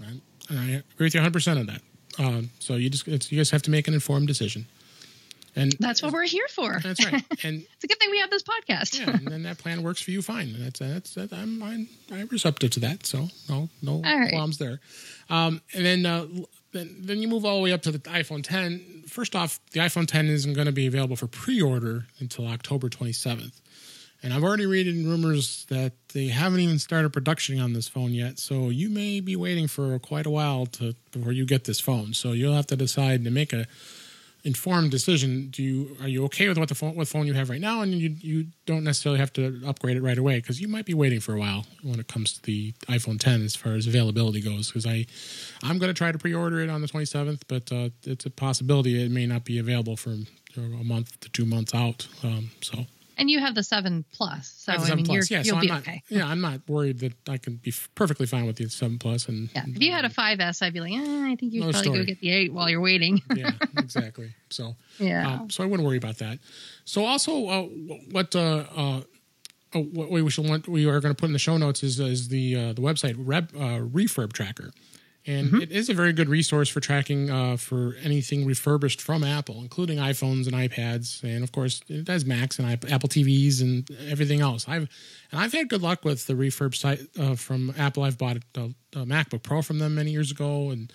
[0.00, 0.20] Right.
[0.50, 1.82] I agree with you 100 percent on that.
[2.18, 4.66] Um, so you just it's, you guys have to make an informed decision.
[5.58, 6.78] And That's what we're here for.
[6.82, 7.24] that's right.
[7.44, 8.98] And It's a good thing we have this podcast.
[9.00, 10.54] yeah, and then that plan works for you fine.
[10.54, 13.04] And that's that's that, I'm, I'm I'm receptive to that.
[13.06, 14.30] So no no right.
[14.30, 14.80] qualms there.
[15.28, 16.26] Um, and then uh,
[16.72, 19.04] then then you move all the way up to the iPhone 10.
[19.08, 23.60] First off, the iPhone 10 isn't going to be available for pre-order until October 27th.
[24.22, 28.12] And I've already read in rumors that they haven't even started production on this phone
[28.12, 28.38] yet.
[28.40, 32.14] So you may be waiting for quite a while to before you get this phone.
[32.14, 33.66] So you'll have to decide to make a
[34.48, 35.50] informed decision.
[35.50, 37.82] Do you are you okay with what the phone what phone you have right now,
[37.82, 40.94] and you you don't necessarily have to upgrade it right away because you might be
[40.94, 44.40] waiting for a while when it comes to the iPhone 10 as far as availability
[44.40, 44.68] goes.
[44.68, 45.06] Because I
[45.62, 49.04] I'm going to try to pre-order it on the 27th, but uh, it's a possibility
[49.04, 50.16] it may not be available for
[50.56, 52.08] a month to two months out.
[52.24, 52.86] Um, so.
[53.18, 55.28] And you have the seven plus, so I I, the 7 mean, Plus.
[55.30, 56.02] you're, yeah, you'll so be not, okay.
[56.08, 59.26] Yeah, I'm not worried that I can be f- perfectly fine with the seven plus.
[59.28, 59.64] And Yeah.
[59.66, 61.98] If you had a 5S, I'd be like, eh, I think you should probably story.
[61.98, 63.20] go get the 8 while you're waiting.
[63.34, 64.34] yeah, exactly.
[64.50, 65.28] So yeah.
[65.40, 66.38] Um, so I wouldn't worry about that.
[66.84, 67.62] So also, uh,
[68.12, 69.00] what uh, uh,
[69.74, 71.98] uh, what we should want we are going to put in the show notes is
[72.00, 74.70] is the uh, the website Reb, uh, Refurb Tracker,
[75.26, 75.60] and Mm-hmm.
[75.62, 79.98] it is a very good resource for tracking uh, for anything refurbished from Apple, including
[79.98, 84.40] iPhones and iPads, and of course it has Macs and iP- Apple TVs and everything
[84.40, 84.66] else.
[84.68, 84.88] I've
[85.30, 88.02] and I've had good luck with the refurb site uh, from Apple.
[88.04, 88.60] I've bought a,
[88.94, 90.90] a MacBook Pro from them many years ago, and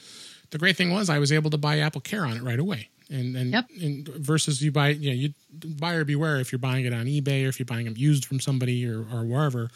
[0.50, 2.90] the great thing was I was able to buy Apple Care on it right away.
[3.10, 3.66] And and, Yep.
[3.82, 5.34] and versus you buy, you know, you
[5.78, 8.40] buyer beware if you're buying it on eBay or if you're buying them used from
[8.40, 9.70] somebody or, or wherever,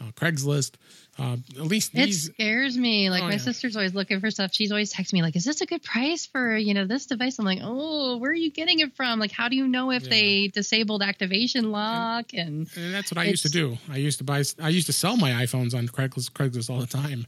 [0.00, 0.72] uh, Craigslist.
[1.18, 3.08] Uh, at least It scares me.
[3.08, 3.38] Like Oh, my yeah.
[3.38, 4.52] sister's always looking for stuff.
[4.52, 7.38] She's always texting me like, "Is this a good price for you know this device?"
[7.38, 9.20] I'm like, "Oh, where are you getting it from?
[9.20, 10.10] Like, how do you know if Yeah.
[10.10, 13.78] they disabled activation lock?" And and that's what I used to do.
[13.88, 16.86] I used to buy, I used to sell my iPhones on Craigslist, Craigslist all the
[16.88, 17.26] time,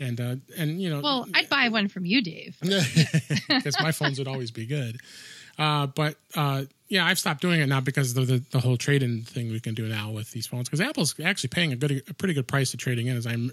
[0.00, 2.56] and uh, and you know, well, I'd buy one from you, Dave.
[2.60, 4.98] because my phones would always be good.
[5.58, 9.02] Uh, but uh, yeah, I've stopped doing it now because of the, the whole trade
[9.02, 10.68] in thing we can do now with these phones.
[10.68, 13.16] Because Apple's actually paying a good, a pretty good price to trading in.
[13.16, 13.52] As I m-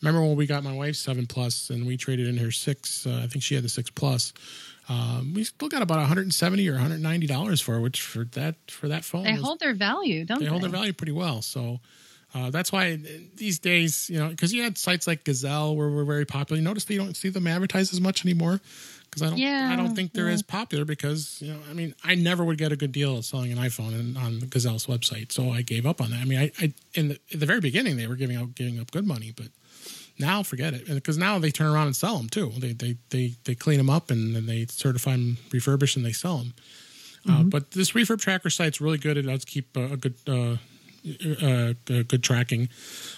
[0.00, 3.06] remember when we got my wife's seven plus and we traded in her six.
[3.06, 4.32] Uh, I think she had the six plus.
[4.88, 9.04] Um, we still got about 170 or 190 dollars for which for that for that
[9.04, 10.50] phone They was- hold their value, don't they they?
[10.50, 11.42] hold their value pretty well.
[11.42, 11.80] So
[12.34, 12.98] uh, that's why
[13.36, 16.58] these days, you know, because you had sites like Gazelle where we're very popular.
[16.58, 18.60] You notice that you don't see them advertised as much anymore
[19.10, 20.34] because I don't, Yeah, I don't think they're yeah.
[20.34, 23.24] as popular because you know, I mean, I never would get a good deal of
[23.24, 26.20] selling an iPhone in, on Gazelle's website, so I gave up on that.
[26.20, 28.78] I mean, I, I in the, at the very beginning they were giving out giving
[28.78, 29.48] up good money, but
[30.18, 32.52] now forget it because now they turn around and sell them too.
[32.58, 36.12] They they they they clean them up and then they certify them refurbished and they
[36.12, 36.54] sell them.
[37.28, 39.18] Uh, but this refurb tracker site's really good.
[39.18, 40.56] It does keep a, a good uh,
[41.42, 42.68] uh, uh, good tracking.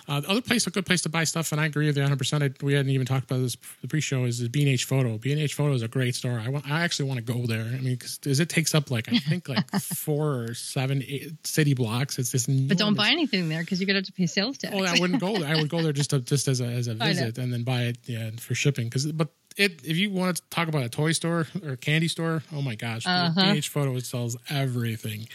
[0.08, 2.02] Uh, the other place, a good place to buy stuff, and I agree with you
[2.02, 2.16] 100.
[2.18, 4.24] percent We hadn't even talked about this the pre-show.
[4.24, 5.18] Is B and H Photo.
[5.18, 6.38] B and H Photo is a great store.
[6.44, 6.68] I want.
[6.70, 7.62] I actually want to go there.
[7.62, 11.74] I mean, because it takes up like I think like four or seven eight city
[11.74, 12.18] blocks.
[12.18, 12.46] It's this.
[12.46, 14.74] But don't buy anything there because you're gonna have to pay sales tax.
[14.76, 15.54] Oh, I wouldn't go there.
[15.54, 17.82] I would go there just to, just as a as a visit and then buy
[17.82, 18.86] it yeah for shipping.
[18.86, 22.08] Because but it if you want to talk about a toy store or a candy
[22.08, 23.40] store, oh my gosh, Uh-huh.
[23.40, 25.28] BH Photo sells everything.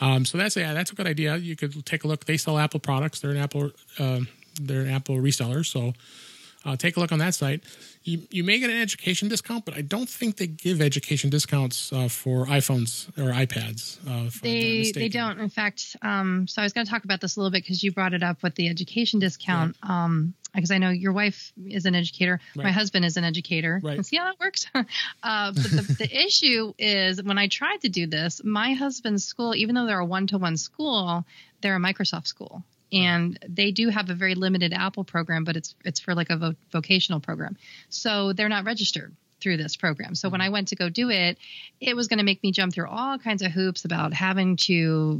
[0.00, 1.36] Um, so that's yeah, that's a good idea.
[1.36, 2.24] You could take a look.
[2.24, 3.20] They sell Apple products.
[3.20, 4.28] They're an Apple um
[4.60, 5.64] they're an Apple reseller.
[5.64, 5.94] So
[6.66, 7.62] uh, take a look on that site.
[8.02, 11.92] You, you may get an education discount, but I don't think they give education discounts
[11.92, 13.98] uh, for iPhones or iPads.
[13.98, 15.38] Uh, if I'm not They they don't.
[15.38, 17.82] In fact, um, so I was going to talk about this a little bit because
[17.82, 19.76] you brought it up with the education discount.
[19.82, 23.78] Um, because I know your wife is an educator, my husband is an educator.
[23.84, 24.04] Right.
[24.06, 24.66] See how that works?
[24.74, 24.84] uh,
[25.52, 29.74] but the, the issue is when I tried to do this, my husband's school, even
[29.74, 31.26] though they're a one-to-one school,
[31.60, 32.64] they're a Microsoft school.
[32.92, 36.36] And they do have a very limited Apple program, but it's it's for like a
[36.36, 37.56] vo- vocational program.
[37.88, 40.14] So they're not registered through this program.
[40.14, 41.36] So when I went to go do it,
[41.80, 44.72] it was going to make me jump through all kinds of hoops about having to,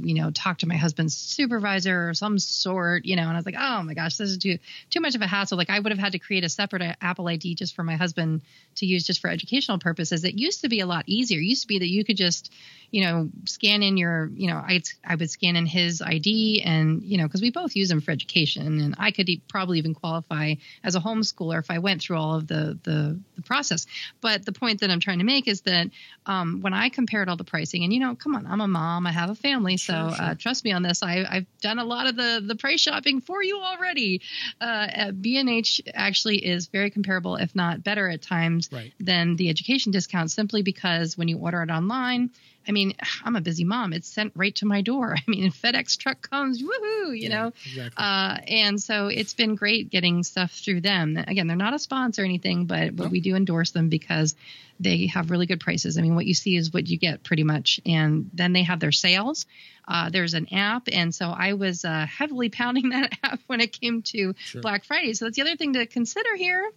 [0.03, 3.47] you know, talk to my husband's supervisor or some sort, you know, and I was
[3.47, 4.59] like, oh my gosh, this is too
[4.91, 5.59] too much of a hassle.
[5.59, 7.97] Like I would have had to create a separate uh, Apple ID just for my
[7.97, 8.43] husband
[8.77, 10.25] to use just for educational purposes.
[10.25, 11.39] It used to be a lot easier.
[11.39, 12.51] It used to be that you could just,
[12.91, 17.03] you know, scan in your, you know, I I would scan in his ID, and
[17.03, 19.95] you know, because we both use them for education, and I could e- probably even
[19.95, 23.87] qualify as a homeschooler if I went through all of the the, the process.
[24.21, 25.89] But the point that I'm trying to make is that
[26.27, 29.07] um, when I compared all the pricing, and you know, come on, I'm a mom,
[29.07, 30.25] I have a family, so sure, sure.
[30.25, 31.03] Uh, trust me on this.
[31.03, 34.23] I, I've done a lot of the the price shopping for you already.
[34.61, 38.93] Uh, B&H actually is very comparable, if not better at times, right.
[39.01, 42.31] than the education discount, simply because when you order it online
[42.69, 42.95] I mean,
[43.25, 43.93] I'm a busy mom.
[43.93, 45.17] It's sent right to my door.
[45.27, 47.53] I mean, FedEx truck comes, woohoo, you yeah, know?
[47.65, 47.93] Exactly.
[47.97, 51.17] Uh, and so it's been great getting stuff through them.
[51.17, 54.35] Again, they're not a sponsor or anything, but, but we do endorse them because
[54.79, 55.97] they have really good prices.
[55.97, 57.81] I mean, what you see is what you get pretty much.
[57.87, 59.47] And then they have their sales.
[59.89, 60.89] Uh, there's an app.
[60.91, 64.61] And so I was uh, heavily pounding that app when it came to sure.
[64.61, 65.15] Black Friday.
[65.15, 66.71] So that's the other thing to consider here.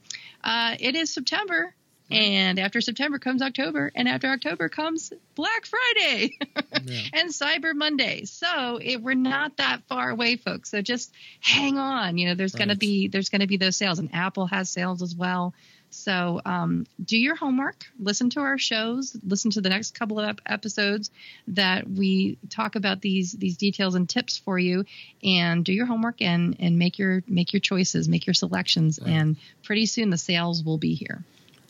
[0.43, 1.73] Uh, it is September.
[2.11, 6.37] And after September comes October, and after October comes Black Friday
[6.83, 7.01] yeah.
[7.13, 8.25] and Cyber Monday.
[8.25, 10.71] So it, we're not that far away, folks.
[10.71, 12.17] So just hang on.
[12.17, 12.59] You know, there's right.
[12.59, 15.53] going to be there's to be those sales, and Apple has sales as well.
[15.91, 20.37] So um, do your homework, listen to our shows, listen to the next couple of
[20.45, 21.09] episodes
[21.47, 24.85] that we talk about these these details and tips for you,
[25.23, 29.11] and do your homework and and make your make your choices, make your selections, right.
[29.11, 31.23] and pretty soon the sales will be here.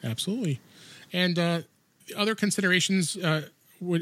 [0.04, 0.60] Absolutely.
[1.12, 1.62] And uh,
[2.16, 3.44] other considerations uh,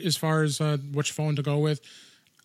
[0.04, 1.82] as far as uh, which phone to go with,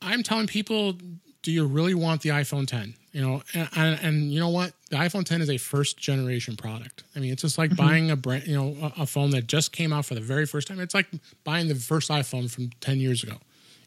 [0.01, 0.95] I'm telling people,
[1.43, 2.95] do you really want the iPhone 10?
[3.13, 4.73] You know, and, and, and you know what?
[4.91, 7.05] The iPhone 10 is a first generation product.
[7.15, 7.87] I mean, it's just like mm-hmm.
[7.87, 10.47] buying a brand, you know, a, a, phone that just came out for the very
[10.47, 10.81] first time.
[10.81, 11.09] It's like
[11.45, 13.35] buying the first iPhone from 10 years ago.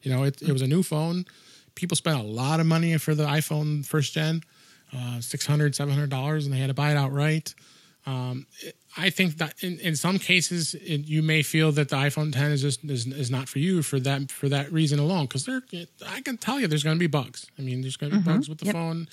[0.04, 1.26] You know, it, it was a new phone.
[1.74, 4.44] People spent a lot of money for the iPhone first gen,
[4.94, 7.56] uh, $600, $700, and they had to buy it outright.
[8.08, 8.46] Um,
[8.98, 12.52] I think that in, in some cases it, you may feel that the iPhone 10
[12.52, 15.62] is just is, is not for you for that for that reason alone because there
[16.08, 17.48] I can tell you there's going to be bugs.
[17.58, 18.34] I mean, there's going to be mm-hmm.
[18.34, 18.76] bugs with the yep.
[18.76, 19.08] phone.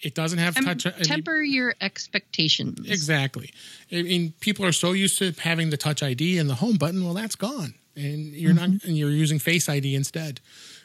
[0.00, 0.86] It doesn't have touch.
[1.02, 2.88] Temper your expectations.
[2.88, 3.50] Exactly.
[3.90, 7.04] I mean, people are so used to having the Touch ID and the home button.
[7.04, 8.74] Well, that's gone, and you're mm-hmm.
[8.74, 10.40] not, and you're using Face ID instead.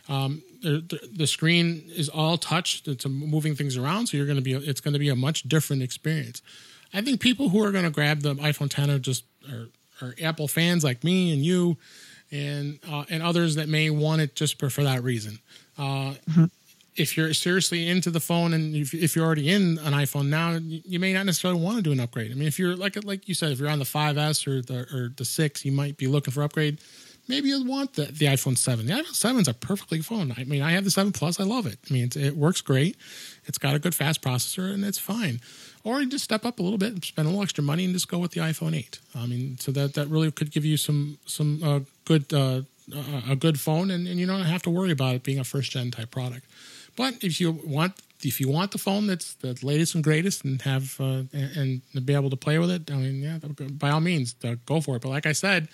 [0.09, 2.81] Um, the, the, the, screen is all touch.
[2.87, 4.53] It's moving things around, so you're going to be.
[4.53, 6.41] It's going to be a much different experience.
[6.93, 9.67] I think people who are going to grab the iPhone 10 are just are,
[10.01, 11.77] are Apple fans like me and you,
[12.31, 15.39] and uh, and others that may want it just for, for that reason.
[15.77, 16.45] Uh, mm-hmm.
[16.95, 20.59] If you're seriously into the phone and if, if, you're already in an iPhone now,
[20.61, 22.29] you may not necessarily want to do an upgrade.
[22.29, 24.81] I mean, if you're like like you said, if you're on the 5S or the
[24.95, 26.79] or the six, you might be looking for upgrade.
[27.27, 28.85] Maybe you'll want the, the iPhone 7.
[28.85, 30.33] The iPhone 7 is a perfectly phone.
[30.37, 31.39] I mean, I have the 7 Plus.
[31.39, 31.79] I love it.
[31.89, 32.97] I mean, it works great.
[33.45, 35.39] It's got a good fast processor and it's fine
[35.83, 37.93] or you just step up a little bit and spend a little extra money and
[37.93, 38.99] just go with the iPhone 8.
[39.15, 42.61] I mean, so that that really could give you some some uh, good uh,
[43.29, 45.71] a good phone, and, and you don't have to worry about it being a first
[45.71, 46.45] gen type product.
[46.95, 50.61] But if you want if you want the phone that's the latest and greatest and
[50.61, 53.39] have uh, and, and, be able to play with it, I mean, yeah,
[53.71, 55.01] by all means, uh, go for it.
[55.01, 55.67] But like I said,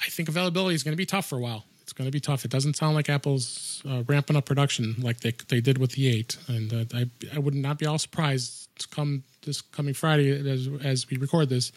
[0.00, 1.64] I think availability is going to be tough for a while.
[1.82, 2.44] It's going to be tough.
[2.44, 6.08] It doesn't sound like Apple's uh, ramping up production like they they did with the
[6.08, 10.68] eight, and uh, I I would not be all surprised come this coming Friday as
[10.82, 11.72] as we record this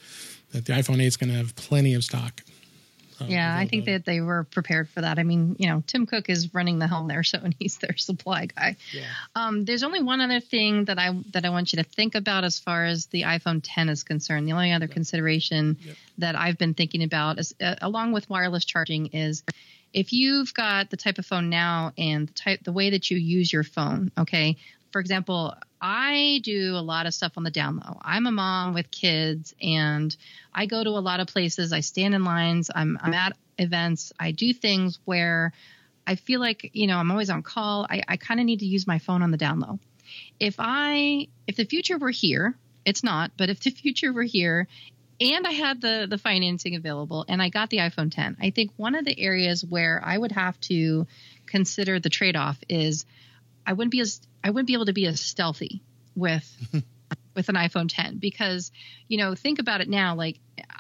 [0.52, 2.42] that the iPhone 8 is going to have plenty of stock.
[3.20, 5.18] Uh, yeah, I think that they were prepared for that.
[5.18, 7.98] I mean, you know, Tim Cook is running the helm there, so and he's their
[7.98, 8.76] supply guy.
[8.94, 9.06] Yeah.
[9.36, 12.44] Um, there's only one other thing that I that I want you to think about
[12.44, 14.48] as far as the iPhone 10 is concerned.
[14.48, 15.96] The only other consideration yep.
[16.20, 19.44] that I've been thinking about, is, uh, along with wireless charging, is
[19.94, 23.18] if you've got the type of phone now and the type the way that you
[23.18, 24.12] use your phone.
[24.18, 24.58] Okay,
[24.92, 28.00] for example, I do a lot of stuff on the down low.
[28.02, 30.16] I'm a mom with kids and
[30.54, 31.72] I go to a lot of places.
[31.72, 32.72] I stand in lines.
[32.74, 34.12] I'm, I'm at events.
[34.20, 35.54] I do things where
[36.06, 37.86] I feel like, you know, I'm always on call.
[37.90, 39.80] I, I kind of need to use my phone on the down low.
[40.40, 42.56] If I, if the future were here,
[42.86, 44.68] it's not, but if the future were here
[45.20, 48.72] and I had the the financing available and I got the iPhone 10, I think
[48.78, 51.08] one of the areas where I would have to
[51.46, 53.06] consider the trade off is
[53.68, 55.84] I wouldn't be as I wouldn't be able to be as stealthy
[56.16, 56.50] with
[57.36, 58.72] with an iPhone 10 because
[59.08, 60.40] you know think about it now like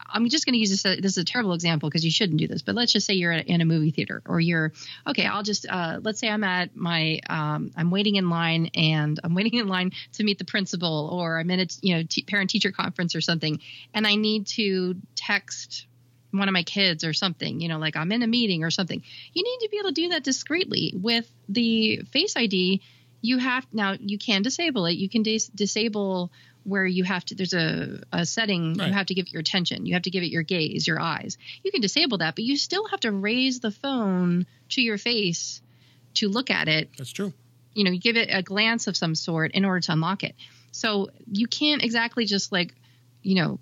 [0.09, 2.47] I'm just going to use this this is a terrible example because you shouldn't do
[2.47, 4.71] this but let's just say you're in a movie theater or you're
[5.05, 9.19] okay I'll just uh, let's say I'm at my um, I'm waiting in line and
[9.23, 12.23] I'm waiting in line to meet the principal or I'm in a you know t-
[12.23, 13.59] parent teacher conference or something
[13.93, 15.86] and I need to text
[16.31, 19.01] one of my kids or something, you know, like I'm in a meeting or something.
[19.33, 20.93] You need to be able to do that discreetly.
[20.95, 22.81] With the Face ID,
[23.21, 24.93] you have now you can disable it.
[24.93, 26.31] You can dis- disable
[26.63, 28.87] where you have to there's a, a setting Right.
[28.89, 30.99] you have to give it your attention you have to give it your gaze your
[30.99, 34.97] eyes you can disable that but you still have to raise the phone to your
[34.97, 35.61] face
[36.15, 37.31] to look at it That's true.
[37.73, 40.35] you know you give it a glance of some sort in order to unlock it
[40.73, 42.75] so you can't exactly just like
[43.23, 43.59] you know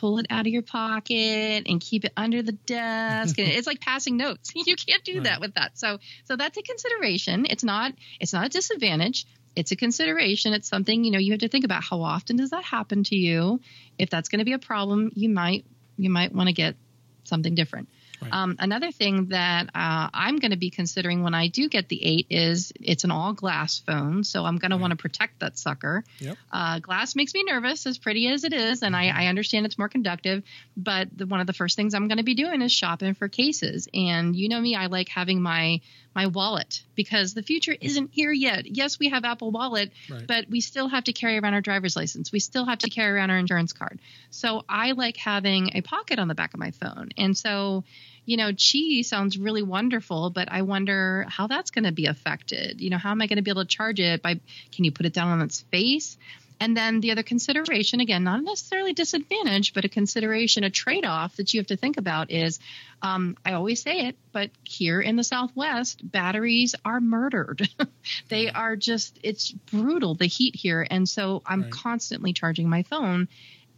[0.00, 3.36] pull it out of your pocket and keep it under the desk.
[3.38, 4.52] It's like passing notes.
[4.70, 5.78] You can't do that with that.
[5.78, 7.46] So so that's a consideration.
[7.48, 9.26] It's not it's not a disadvantage.
[9.56, 10.52] It's a consideration.
[10.52, 13.16] It's something you know you have to think about how often does that happen to
[13.16, 13.60] you?
[13.98, 15.64] If that's going to be a problem you might
[15.96, 16.76] you might want to get
[17.24, 17.88] something different
[18.22, 18.32] Right.
[18.32, 22.02] um, another thing that uh, I'm going to be considering when I do get the
[22.04, 25.58] eight is it's an all glass phone, so I'm going to want to protect that
[25.58, 26.04] sucker.
[26.18, 26.36] Yep.
[26.52, 29.78] Uh, glass makes me nervous, as pretty as it is, and I, I understand it's
[29.78, 30.42] more conductive.
[30.76, 33.28] But the, one of the first things I'm going to be doing is shopping for
[33.28, 33.88] cases.
[33.94, 35.80] And you know me, I like having my
[36.14, 38.66] my wallet because the future isn't here yet.
[38.66, 40.26] Yes, we have Apple Wallet, Right.
[40.26, 42.32] but we still have to carry around our driver's license.
[42.32, 44.00] We still have to carry around our insurance card.
[44.30, 47.10] So I like having a pocket on the back of my phone.
[47.16, 47.84] And so,
[48.26, 52.80] you know, Qi sounds really wonderful, but I wonder how that's going to be affected.
[52.80, 54.40] You know, how am I going to be able to charge it by
[54.72, 56.18] can you put it down on its face?
[56.62, 61.36] And then the other consideration, again, not necessarily disadvantage, but a consideration, a trade off
[61.36, 62.58] that you have to think about is
[63.00, 67.66] um, I always say it, but here in the Southwest, batteries are murdered.
[68.28, 70.86] they are just, it's brutal, the heat here.
[70.88, 71.70] And so I'm Right.
[71.70, 73.28] constantly charging my phone.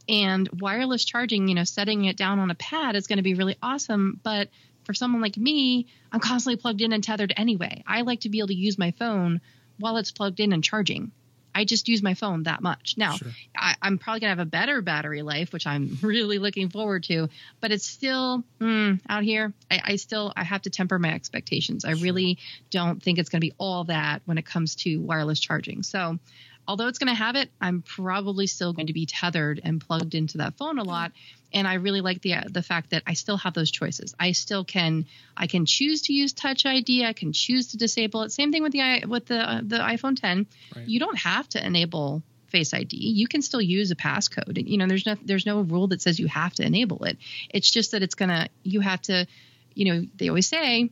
[0.09, 3.35] And wireless charging, you know, setting it down on a pad is going to be
[3.35, 4.19] really awesome.
[4.25, 4.49] But
[4.83, 7.85] for someone like me, I'm constantly plugged in and tethered anyway.
[7.87, 9.41] I like to be able to use my phone
[9.79, 11.13] while it's plugged in and charging.
[11.55, 12.95] I just use my phone that much.
[12.97, 13.31] Now, Sure.
[13.57, 17.05] I, I'm probably going to have a better battery life, which I'm really looking forward
[17.05, 17.29] to.
[17.61, 19.53] But it's still mm, out here.
[19.71, 21.85] I, I still I have to temper my expectations.
[21.85, 22.39] I really
[22.71, 25.83] don't think it's going to be all that when it comes to wireless charging.
[25.83, 26.19] So,
[26.67, 30.15] although it's going to have it, I'm probably still going to be tethered and plugged
[30.15, 31.13] into that phone a lot.
[31.53, 34.15] And I really like the the fact that I still have those choices.
[34.19, 35.07] I still can
[35.37, 37.05] I can choose to use Touch ID.
[37.05, 38.33] I can choose to disable it.
[38.33, 40.47] Same thing with the with the uh, the iPhone 10.
[40.75, 40.89] Right.
[40.89, 42.97] You don't have to enable Face ID.
[42.97, 44.59] You can still use a passcode.
[44.59, 47.19] And You know, there's no there's no rule that says you have to enable it.
[47.51, 49.27] It's just that it's gonna you have to,
[49.75, 50.91] you know, they always say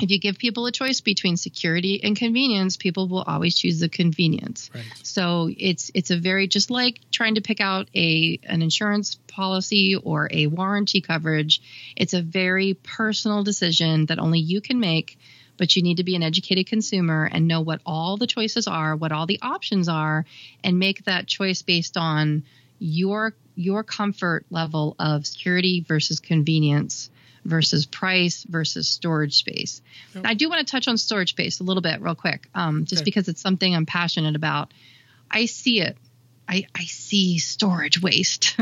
[0.00, 3.88] if you give people a choice between security and convenience, people will always choose the
[3.88, 4.70] convenience.
[4.74, 4.84] Right.
[5.02, 9.96] So it's it's a very just like trying to pick out a an insurance policy
[9.96, 11.60] or a warranty coverage.
[11.94, 15.18] It's a very personal decision that only you can make,
[15.58, 18.96] but you need to be an educated consumer and know what all the choices are,
[18.96, 20.24] what all the options are,
[20.64, 22.44] and make that choice based on
[22.78, 27.10] your your comfort level of security versus convenience
[27.44, 29.82] versus price versus storage space.
[30.14, 30.24] Yep.
[30.26, 33.02] I do want to touch on storage space a little bit real quick, um, just
[33.02, 33.04] Okay.
[33.04, 34.72] because it's something I'm passionate about.
[35.30, 35.96] I see it.
[36.48, 38.56] I, I see storage waste.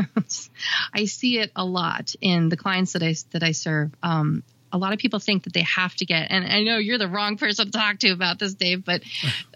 [0.93, 3.91] I see it a lot in the clients that I that I serve.
[4.01, 6.97] Um, a lot of people think that they have to get, and I know you're
[6.97, 9.01] the wrong person to talk to about this, Dave, but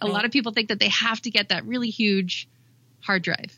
[0.01, 2.49] a lot of people think that they have to get that really huge
[2.99, 3.57] hard drive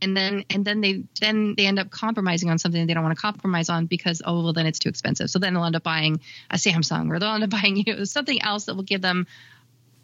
[0.00, 3.16] and then and then they then they end up compromising on something they don't want
[3.16, 5.30] to compromise on because oh well then it's too expensive.
[5.30, 8.04] So then they'll end up buying a samsung or they'll end up buying you know
[8.04, 9.26] something else that will give them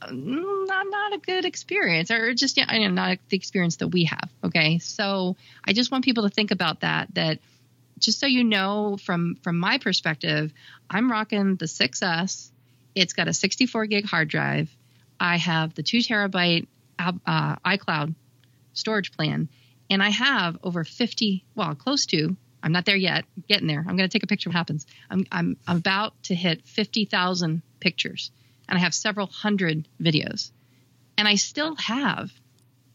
[0.00, 4.04] uh, not not a good experience or just you know, not the experience that we
[4.04, 4.78] have okay?
[4.78, 7.38] So i just want people to think about that that
[7.98, 10.52] just so you know from from my perspective
[10.90, 12.50] i'm rocking the 6s
[12.94, 14.74] it's got a 64 gig hard drive.
[15.18, 16.66] I have the 2 terabyte
[16.98, 18.14] uh, icloud
[18.72, 19.48] storage plan.
[19.90, 23.80] And i have over 50 well close to i'm not there yet getting there.
[23.80, 24.86] I'm going to take a picture of what happens.
[25.10, 28.30] I'm, I'm, about to hit 50000 pictures
[28.68, 30.50] and i have several hundred videos.
[31.18, 32.30] And i still have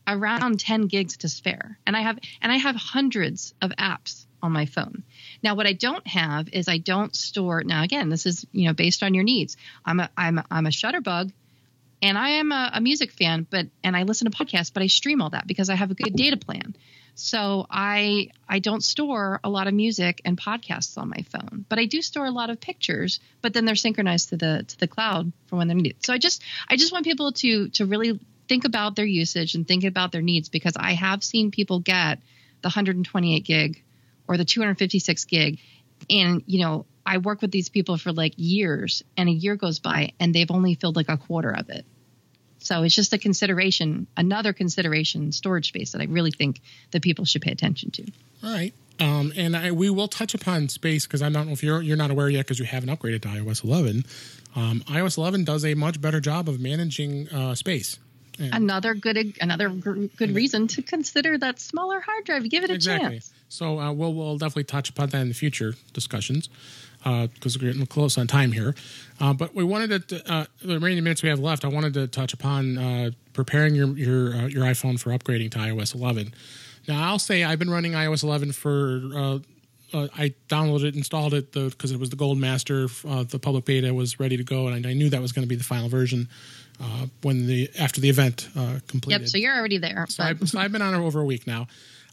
[0.07, 1.77] around 10 gigs to spare.
[1.85, 5.03] And i have and i have hundreds of apps on my phone.
[5.43, 8.73] Now what i don't have is i don't store now again this is you know
[8.73, 9.57] based on your needs.
[9.85, 11.31] I'm a i'm a, I'm a shutterbug
[12.01, 14.87] and I am a, a music fan, but and I listen to podcasts, but I
[14.87, 16.75] stream all that because I have a good data plan.
[17.15, 21.79] So I I don't store a lot of music and podcasts on my phone, but
[21.79, 23.19] I do store a lot of pictures.
[23.41, 26.05] But then they're synchronized to the to the cloud for when they're needed.
[26.05, 29.67] So I just I just want people to to really think about their usage and
[29.67, 32.19] think about their needs because I have seen people get
[32.61, 33.83] the 128 gig
[34.27, 35.59] or the 256 gig,
[36.11, 39.79] and you know I work with these people for like years, and a year goes
[39.79, 41.85] by, and they've only filled like a quarter of it.
[42.59, 46.59] So it's just a consideration, another consideration, storage space that I really think
[46.91, 48.03] that people should pay attention to.
[48.43, 48.73] All right.
[48.99, 51.95] Um, and I, we will touch upon space because I don't know if you're you're
[51.95, 54.03] not aware yet because you haven't upgraded to iOS 11.
[54.55, 57.99] Um, iOS 11 does a much better job of managing uh, space.
[58.39, 62.49] And- Another good another good reason to consider that smaller hard drive.
[62.49, 63.09] Give it a exactly.
[63.09, 63.33] chance.
[63.49, 66.49] So uh, we'll we'll definitely touch upon that in the future discussions
[67.03, 68.75] because we're getting close on time here.
[69.19, 71.65] Uh, but we wanted to uh, the remaining minutes we have left.
[71.65, 75.59] I wanted to touch upon uh, preparing your your uh, your iPhone for upgrading to
[75.59, 76.33] iOS 11.
[76.87, 79.01] Now I'll say I've been running iOS 11 for.
[79.15, 79.39] Uh,
[79.93, 82.89] uh, I downloaded it, installed it because it was the Gold Master.
[83.07, 85.43] Uh, the public beta was ready to go, and I, I knew that was going
[85.43, 86.27] to be the final version
[86.81, 89.21] uh, when the after the event uh, completed.
[89.21, 89.29] Yep.
[89.29, 90.05] So you're already there.
[90.09, 91.67] So, I, so I've been on it over a week now.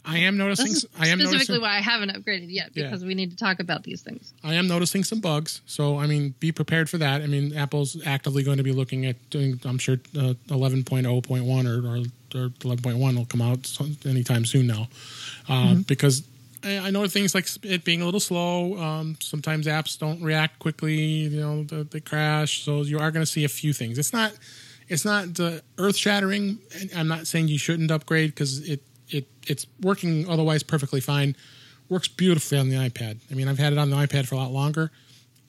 [0.07, 0.67] I am noticing.
[0.67, 1.63] this is I am specifically noticing.
[1.63, 2.85] why I haven't upgraded yet Yeah.
[2.85, 4.35] because we need to talk about these things.
[4.43, 5.63] I am noticing some bugs.
[5.67, 7.23] So I mean, be prepared for that.
[7.23, 9.59] I mean, Apple's actively going to be looking at doing.
[9.65, 11.97] I'm sure uh, 11.0.1 or, or,
[12.45, 14.89] or 11.1 will come out anytime soon now,
[15.49, 16.23] uh, because.
[16.65, 18.79] I know things like it being a little slow.
[18.79, 20.95] Um, sometimes apps don't react quickly.
[20.95, 22.63] You know, they, they crash.
[22.65, 23.99] So you are going to see a few things.
[23.99, 24.33] It's not,
[24.89, 26.59] it's not uh, earth shattering.
[26.97, 31.37] I'm not saying you shouldn't upgrade because it it it's working otherwise perfectly fine.
[31.89, 33.19] Works beautifully on the iPad.
[33.31, 34.91] I mean, I've had it on the iPad for a lot longer.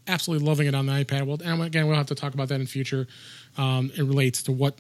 [0.07, 1.26] Absolutely loving it on the iPad.
[1.26, 3.07] Well, and again, we'll have to talk about that in future.
[3.57, 4.80] Um, it relates to what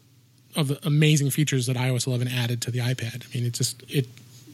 [0.55, 3.25] of the amazing features that iOS 11 added to the iPad.
[3.25, 4.07] I mean, it just it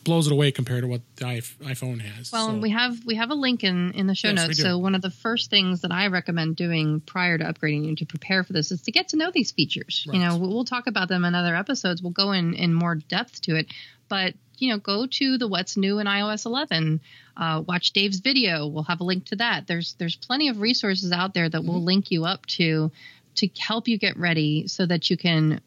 [0.04, 2.32] blows it away compared to what the iPhone has.
[2.32, 4.60] Well, So- and we have we have a link in in the show Yes, notes.
[4.62, 8.06] So one of the first things that I recommend doing prior to upgrading you to
[8.06, 10.06] prepare for this is to get to know these features.
[10.12, 12.02] You know, we'll talk about them in other episodes.
[12.02, 13.68] We'll go in in more depth to it,
[14.10, 17.02] but you know, go to the what's new in iOS 11.
[17.36, 18.68] Uh, watch Dave's video.
[18.68, 19.66] We'll have a link to that.
[19.66, 21.68] There's there's plenty of resources out there that Mm-hmm.
[21.68, 22.92] will link you up to
[23.36, 25.62] to help you get ready so that you can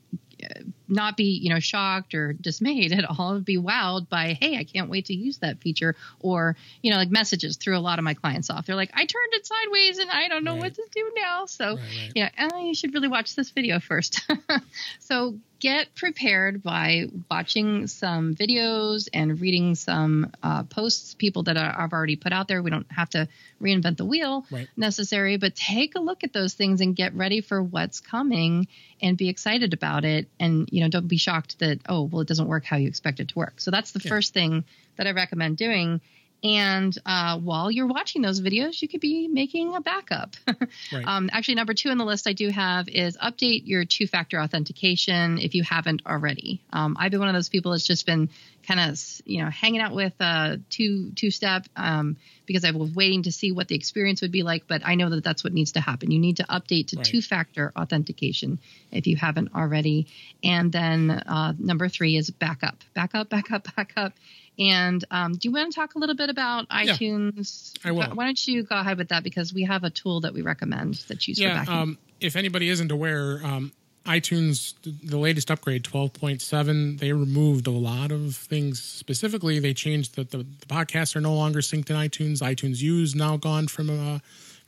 [0.88, 4.90] not be you know shocked or dismayed at all be wowed by hey i can't
[4.90, 8.14] wait to use that feature or you know like messages threw a lot of my
[8.14, 10.60] clients off they're like i turned it sideways and i don't know Right.
[10.60, 12.12] what to do now so Right, right.
[12.14, 14.20] yeah uh, you should really watch this video first
[15.00, 21.72] so get prepared by watching some videos and reading some uh, posts people that are,
[21.72, 23.26] have already put out there we don't have to
[23.62, 24.68] reinvent the wheel Right.
[24.76, 28.68] necessary but take a look at those things and get ready for what's coming
[29.00, 32.28] and be excited about it and you know don't be shocked that oh well it
[32.28, 34.10] doesn't work how you expect it to work so that's the Yeah.
[34.10, 34.64] first thing
[34.96, 36.02] that i recommend doing
[36.44, 40.36] and uh, while you're watching those videos you could be making a backup.
[40.92, 41.04] Right.
[41.06, 45.38] um, actually number two on the list i do have is update your two-factor authentication
[45.38, 46.60] if you haven't already.
[46.72, 48.28] Um, i've been one of those people that's just been
[48.66, 52.16] kind of you know hanging out with uh, two two step um,
[52.46, 55.10] because i was waiting to see what the experience would be like but i know
[55.10, 56.10] that that's what needs to happen.
[56.10, 57.04] You need to update to Right.
[57.04, 58.58] two factor authentication
[58.92, 60.06] if you haven't already.
[60.42, 62.76] And then uh, number three is backup.
[62.94, 64.12] Backup backup backup
[64.58, 67.74] and um, do you want to talk a little bit about iTunes?
[67.84, 68.06] I will.
[68.14, 70.94] Why don't you go ahead with that because we have a tool that we recommend
[71.08, 71.60] that's used for yeah.
[71.60, 71.74] backup.
[71.74, 73.72] Um, if anybody isn't aware, um,
[74.06, 78.82] iTunes, the latest upgrade, 12.7, they removed a lot of things.
[78.82, 82.40] Specifically, they changed that the, the podcasts are no longer synced in iTunes.
[82.40, 84.18] iTunes U is now gone from uh,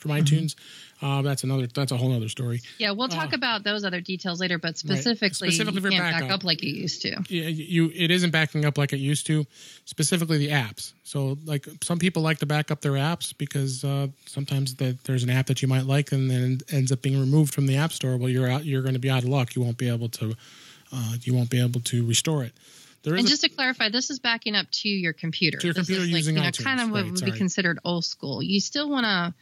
[0.06, 0.44] from Mm-hmm.
[0.46, 0.54] iTunes.
[1.02, 1.66] Uh, that's another.
[1.66, 2.62] That's a whole other story.
[2.78, 6.20] yeah, we'll talk about those other details later, but specifically, uh, Specifically you can't back
[6.22, 6.36] backup.
[6.36, 7.10] up like you used to.
[7.28, 9.46] Yeah, you it isn't backing up like it used to,
[9.84, 10.94] specifically the apps.
[11.04, 15.22] So like some people like to back up their apps because uh, sometimes that there's
[15.22, 17.92] an app that you might like and then ends up being removed from the app
[17.92, 18.16] store.
[18.16, 19.54] Well, you're out, you're going to be out of luck.
[19.54, 20.34] You won't be able to
[20.94, 22.52] uh, you won't be able to restore it.
[23.02, 25.58] There is And a- just to clarify, this is backing up to your computer.
[25.58, 26.64] To your This computer is like, using you know, iTunes.
[26.64, 28.42] kind of what Right, would be considered old school.
[28.42, 29.34] You still want to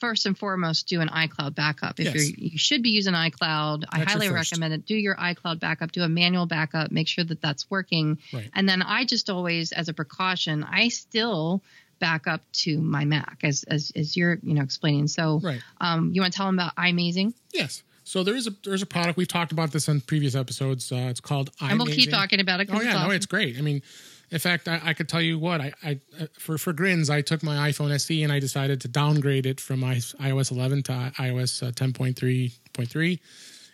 [0.00, 1.98] first and foremost do an iCloud backup.
[2.00, 2.14] If Yes.
[2.14, 4.86] you're you should be using iCloud, I That's your highly recommend it.
[4.86, 8.18] Do your iCloud backup, do a manual backup, make sure that that's working.
[8.32, 8.48] Right.
[8.54, 11.62] And then I just always as a precaution, I still
[11.98, 15.08] back up to my Mac as as, as you're, you know, explaining.
[15.08, 15.60] So Right.
[15.80, 17.34] um, you want to tell them about iMazing?
[17.52, 17.82] yes.
[18.04, 20.90] So there is a there's a product we've talked about this in previous episodes.
[20.90, 21.70] Uh, it's called iMazing.
[21.72, 22.70] And we'll keep talking about it.
[22.72, 23.58] Oh yeah, no, it's great.
[23.58, 23.82] I mean,
[24.30, 27.22] in fact, I, I could tell you what I, I uh, for for grins, I
[27.22, 30.92] took my iPhone SE and I decided to downgrade it from I, iOS 11 to
[31.18, 33.20] iOS uh, 10.3.3,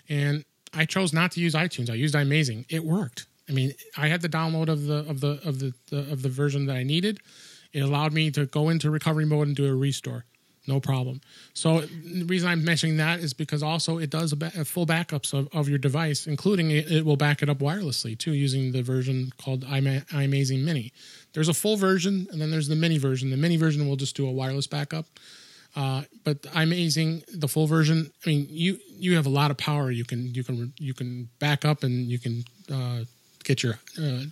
[0.08, 1.90] and I chose not to use iTunes.
[1.90, 2.66] I used iMazing.
[2.68, 3.26] It worked.
[3.48, 6.28] I mean, I had the download of the of the of the, the of the
[6.28, 7.20] version that I needed.
[7.72, 10.24] It allowed me to go into recovery mode and do a restore.
[10.66, 11.20] No problem.
[11.52, 14.86] So the reason I'm mentioning that is because also it does a, ba- a full
[14.86, 18.72] backups of, of your device, including it, it will back it up wirelessly too, using
[18.72, 20.92] the version called iMa- iMazing Mini.
[21.34, 23.30] There's a full version, and then there's the mini version.
[23.30, 25.06] The mini version will just do a wireless backup.
[25.76, 28.10] Uh, but iMazing, the full version.
[28.24, 29.90] I mean, you you have a lot of power.
[29.90, 33.00] You can you can you can back up and you can uh,
[33.42, 34.22] get your uh,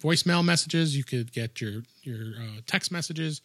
[0.00, 0.96] voicemail messages.
[0.96, 3.40] You could get your your uh, text messages.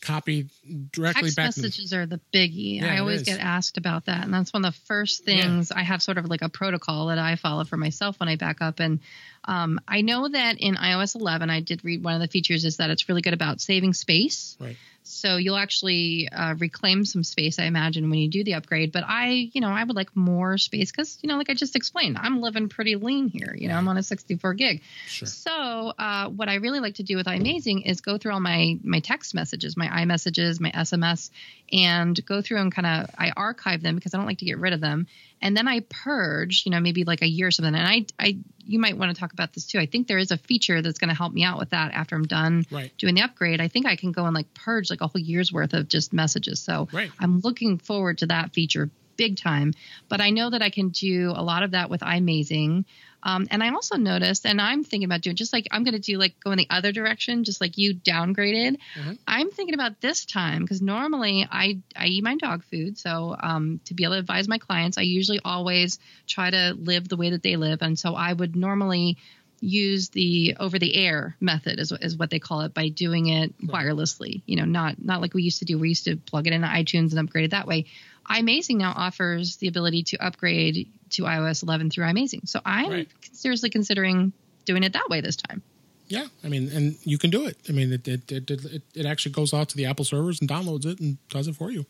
[0.00, 0.48] Copy
[0.92, 1.46] directly Text back.
[1.46, 2.80] messages are the biggie.
[2.80, 5.42] Yeah, I always get asked about that, and that's one of the first Yeah.
[5.42, 8.36] things I have sort of like a protocol that I follow for myself when I
[8.36, 8.80] back up.
[8.80, 9.00] And
[9.44, 12.76] um, I know that in iOS 11, I did read one of the features is
[12.78, 14.56] that it's really good about saving space.
[14.60, 14.76] Right.
[15.08, 18.90] So you'll actually uh, reclaim some space, I imagine, when you do the upgrade.
[18.90, 21.76] But I, you know, I would like more space because, you know, like I just
[21.76, 23.54] explained, I'm living pretty lean here.
[23.56, 24.82] You know, I'm on a 64 gig.
[25.06, 25.28] Sure.
[25.28, 28.78] So uh, what I really like to do with iMazing is go through all my
[28.82, 31.30] my text messages, my iMessages, my SMS,
[31.72, 34.58] and go through and kind of I archive them because I don't like to get
[34.58, 35.06] rid of them,
[35.40, 37.74] and then I purge, you know, maybe like a year or something.
[37.74, 39.78] And I I you might want to talk about this too.
[39.78, 42.16] I think there is a feature that's going to help me out with that after
[42.16, 42.92] I'm done Right.
[42.98, 43.60] doing the upgrade.
[43.60, 46.12] I think I can go and like purge like a whole year's worth of just
[46.12, 46.60] messages.
[46.60, 47.10] So Right.
[47.20, 49.72] I'm looking forward to that feature big time.
[50.08, 52.84] But I know that I can do a lot of that with iMazing.
[53.22, 56.00] Um, and I also noticed, and I'm thinking about doing just like I'm going to
[56.00, 58.76] do like go in the other direction, just like you downgraded.
[58.94, 59.18] Mhm.
[59.26, 63.80] I'm thinking about this time because normally I I eat my dog food, so um,
[63.86, 65.98] to be able to advise my clients, I usually always
[66.28, 69.16] try to live the way that they live, and so I would normally
[69.60, 73.56] use the over the air method is, is what they call it by doing it
[73.66, 76.52] wirelessly you know not not like we used to do we used to plug it
[76.52, 77.86] into itunes and upgrade it that way
[78.30, 82.48] iMazing now offers the ability to upgrade to iOS 11 through iMazing.
[82.48, 83.08] So I'm Right.
[83.32, 84.32] seriously considering
[84.64, 85.62] doing it that way this time.
[86.08, 87.56] Yeah, I mean, and you can do it.
[87.68, 90.48] I mean, it it, it it it actually goes out to the Apple servers and
[90.48, 91.84] downloads it and does it for you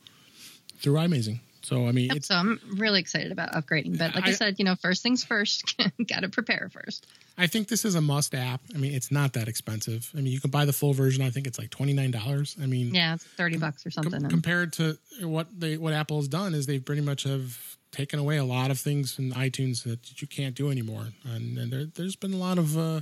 [0.79, 1.39] through iMazing.
[1.61, 3.97] So I mean, it's so I'm really excited about upgrading.
[3.97, 5.75] But like I, I- said, you know, first things first,
[6.07, 7.05] got to prepare first.
[7.37, 8.61] I think this is a must app.
[8.73, 10.09] I mean, it's not that expensive.
[10.15, 11.23] I mean, you can buy the full version.
[11.23, 12.55] I think it's like twenty nine dollars.
[12.61, 14.15] I mean, Yeah, it's 30 bucks or something.
[14.15, 18.19] and- compared to what they what Apple has done is they pretty much have taken
[18.19, 21.85] away a lot of things in iTunes that you can't do anymore, and, and there,
[21.85, 23.01] there's been a lot of uh,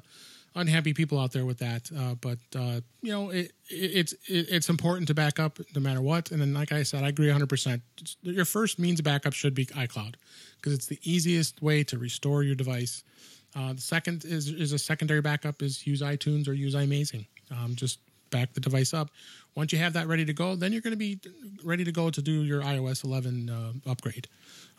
[0.53, 1.89] unhappy people out there with that.
[1.97, 5.81] Uh, but uh, you know, it, it, it's it, it's important to back up no
[5.81, 6.31] matter what.
[6.31, 7.47] And then, like I said, I agree 100.
[7.47, 7.81] percent
[8.21, 10.15] Your first means of backup should be iCloud
[10.57, 13.03] because it's the easiest way to restore your device.
[13.55, 17.25] Uh, the second is is a secondary backup is use iTunes or use iMazing.
[17.51, 17.99] Um, just
[18.29, 19.09] back the device up.
[19.55, 21.19] Once you have that ready to go, then you're going to be
[21.63, 24.27] ready to go to do your iOS 11 uh, upgrade.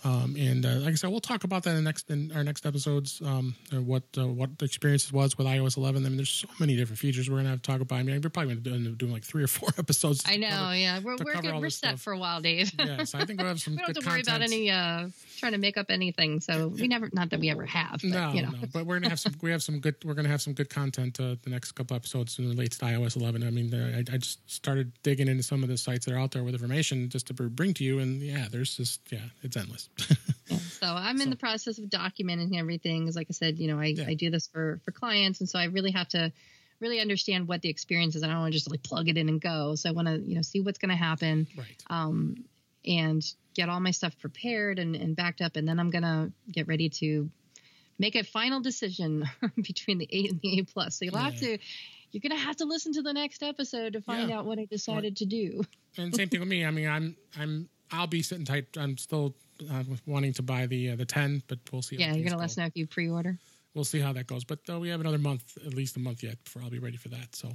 [0.04, 2.66] Um, and uh, like I said, we'll talk about that in next in our next
[2.66, 3.20] episodes.
[3.24, 6.04] Um, what uh, what the experience was with iOS 11.
[6.04, 7.96] I mean, there's so many different features we're going to have to talk about.
[7.98, 10.22] I mean, we're probably going to end up doing like three or four episodes.
[10.26, 11.00] I know, cover- yeah.
[11.00, 11.54] We're, we're good.
[11.56, 12.00] We're set stuff.
[12.02, 12.72] for a while, Dave.
[12.78, 15.08] Yeah, so I think we'll have some we don't have to worry about any uh
[15.38, 16.40] trying to make up anything.
[16.40, 18.50] So we never, not that we ever have, but No, you know.
[18.50, 19.34] no, but we're gonna have some.
[19.42, 19.96] We have some good.
[20.04, 23.16] We're gonna have some good content uh, the next couple episodes in relates to iOS
[23.16, 23.42] 11.
[23.46, 26.30] I mean, I, I just started digging into some of the sites that are out
[26.32, 29.85] there with information just to bring to you, and yeah, there's just yeah, it's endless.
[30.80, 33.02] So I'm in the process of documenting everything.
[33.04, 34.04] Because, like I said, you know, I, Yeah.
[34.06, 36.30] I do this for for clients, and so I really have to
[36.80, 38.22] really understand what the experience is.
[38.22, 39.74] I don't want to just like plug it in and go.
[39.74, 41.82] So I want to, you know, see what's going to happen right.
[41.88, 42.44] um,
[42.84, 43.24] and
[43.54, 46.90] get all my stuff prepared and, and backed up, and then I'm gonna get ready
[46.90, 47.28] to
[47.98, 49.24] make a final decision
[49.56, 50.98] between the eight and the eight plus.
[50.98, 51.58] So you'll have to
[52.12, 54.38] you're gonna have to listen to the next episode to find Yeah.
[54.38, 55.62] out what I decided to do.
[55.96, 56.64] And same thing with me.
[56.64, 58.66] I mean, I'm I'm I'll be sitting tight.
[58.76, 59.34] I'm still
[59.70, 61.96] uh, wanting to buy the uh, the 10, but we'll see.
[61.96, 62.40] how Yeah, you're gonna go.
[62.40, 63.38] let us know if you pre-order.
[63.74, 64.42] We'll see how that goes.
[64.44, 66.96] But uh, we have another month, at least a month yet, before I'll be ready
[66.96, 67.36] for that.
[67.36, 67.50] So,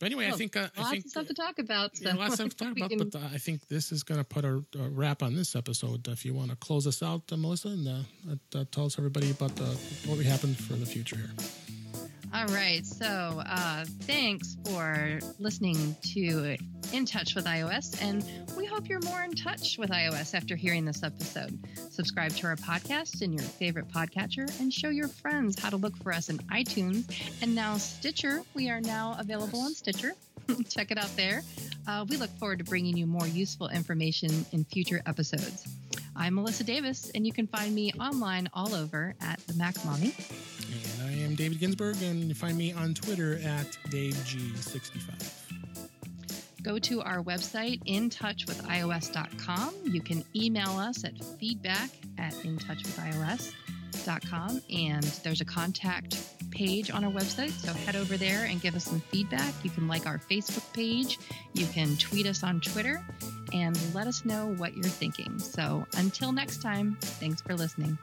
[0.00, 1.96] but anyway, I think uh, I Lots think of stuff to talk about.
[1.96, 4.02] So Yeah, lots of stuff to talk about, can- but uh, I think this is
[4.02, 6.08] going to put a, a wrap on this episode.
[6.08, 9.52] If you want to close us out, uh, Melissa, and uh, tell us everybody about
[10.06, 11.30] what we happen for the future here.
[12.34, 12.84] All right.
[12.84, 13.06] So
[13.46, 16.56] uh, thanks for listening to
[16.92, 18.02] In Touch with iOS.
[18.02, 18.24] And
[18.56, 21.56] we hope you're more in touch with iOS after hearing this episode.
[21.90, 25.96] Subscribe to our podcast in your favorite podcatcher and show your friends how to look
[25.98, 27.04] for us in iTunes
[27.40, 28.42] and now Stitcher.
[28.52, 30.14] We are now available on Stitcher.
[30.68, 31.42] Check it out there.
[31.86, 35.68] Uh, we look forward to bringing you more useful information in future episodes.
[36.16, 40.14] I'm Melissa Davis, and you can find me online all over at the Mac Mommy.
[40.93, 40.93] I
[41.24, 45.30] am David Ginsburg, and you find me on Twitter at DaveG65.
[46.62, 55.42] go to our website intouchwithios.com you can email us at feedback at intouchwithios.com and there's
[55.42, 56.16] a contact
[56.50, 59.52] page on our website so head over there and give us some feedback.
[59.62, 61.18] You can like our facebook page.
[61.52, 63.04] You can tweet us on twitter
[63.52, 65.38] and let us know what you're thinking.
[65.38, 67.98] So until next time thanks for listening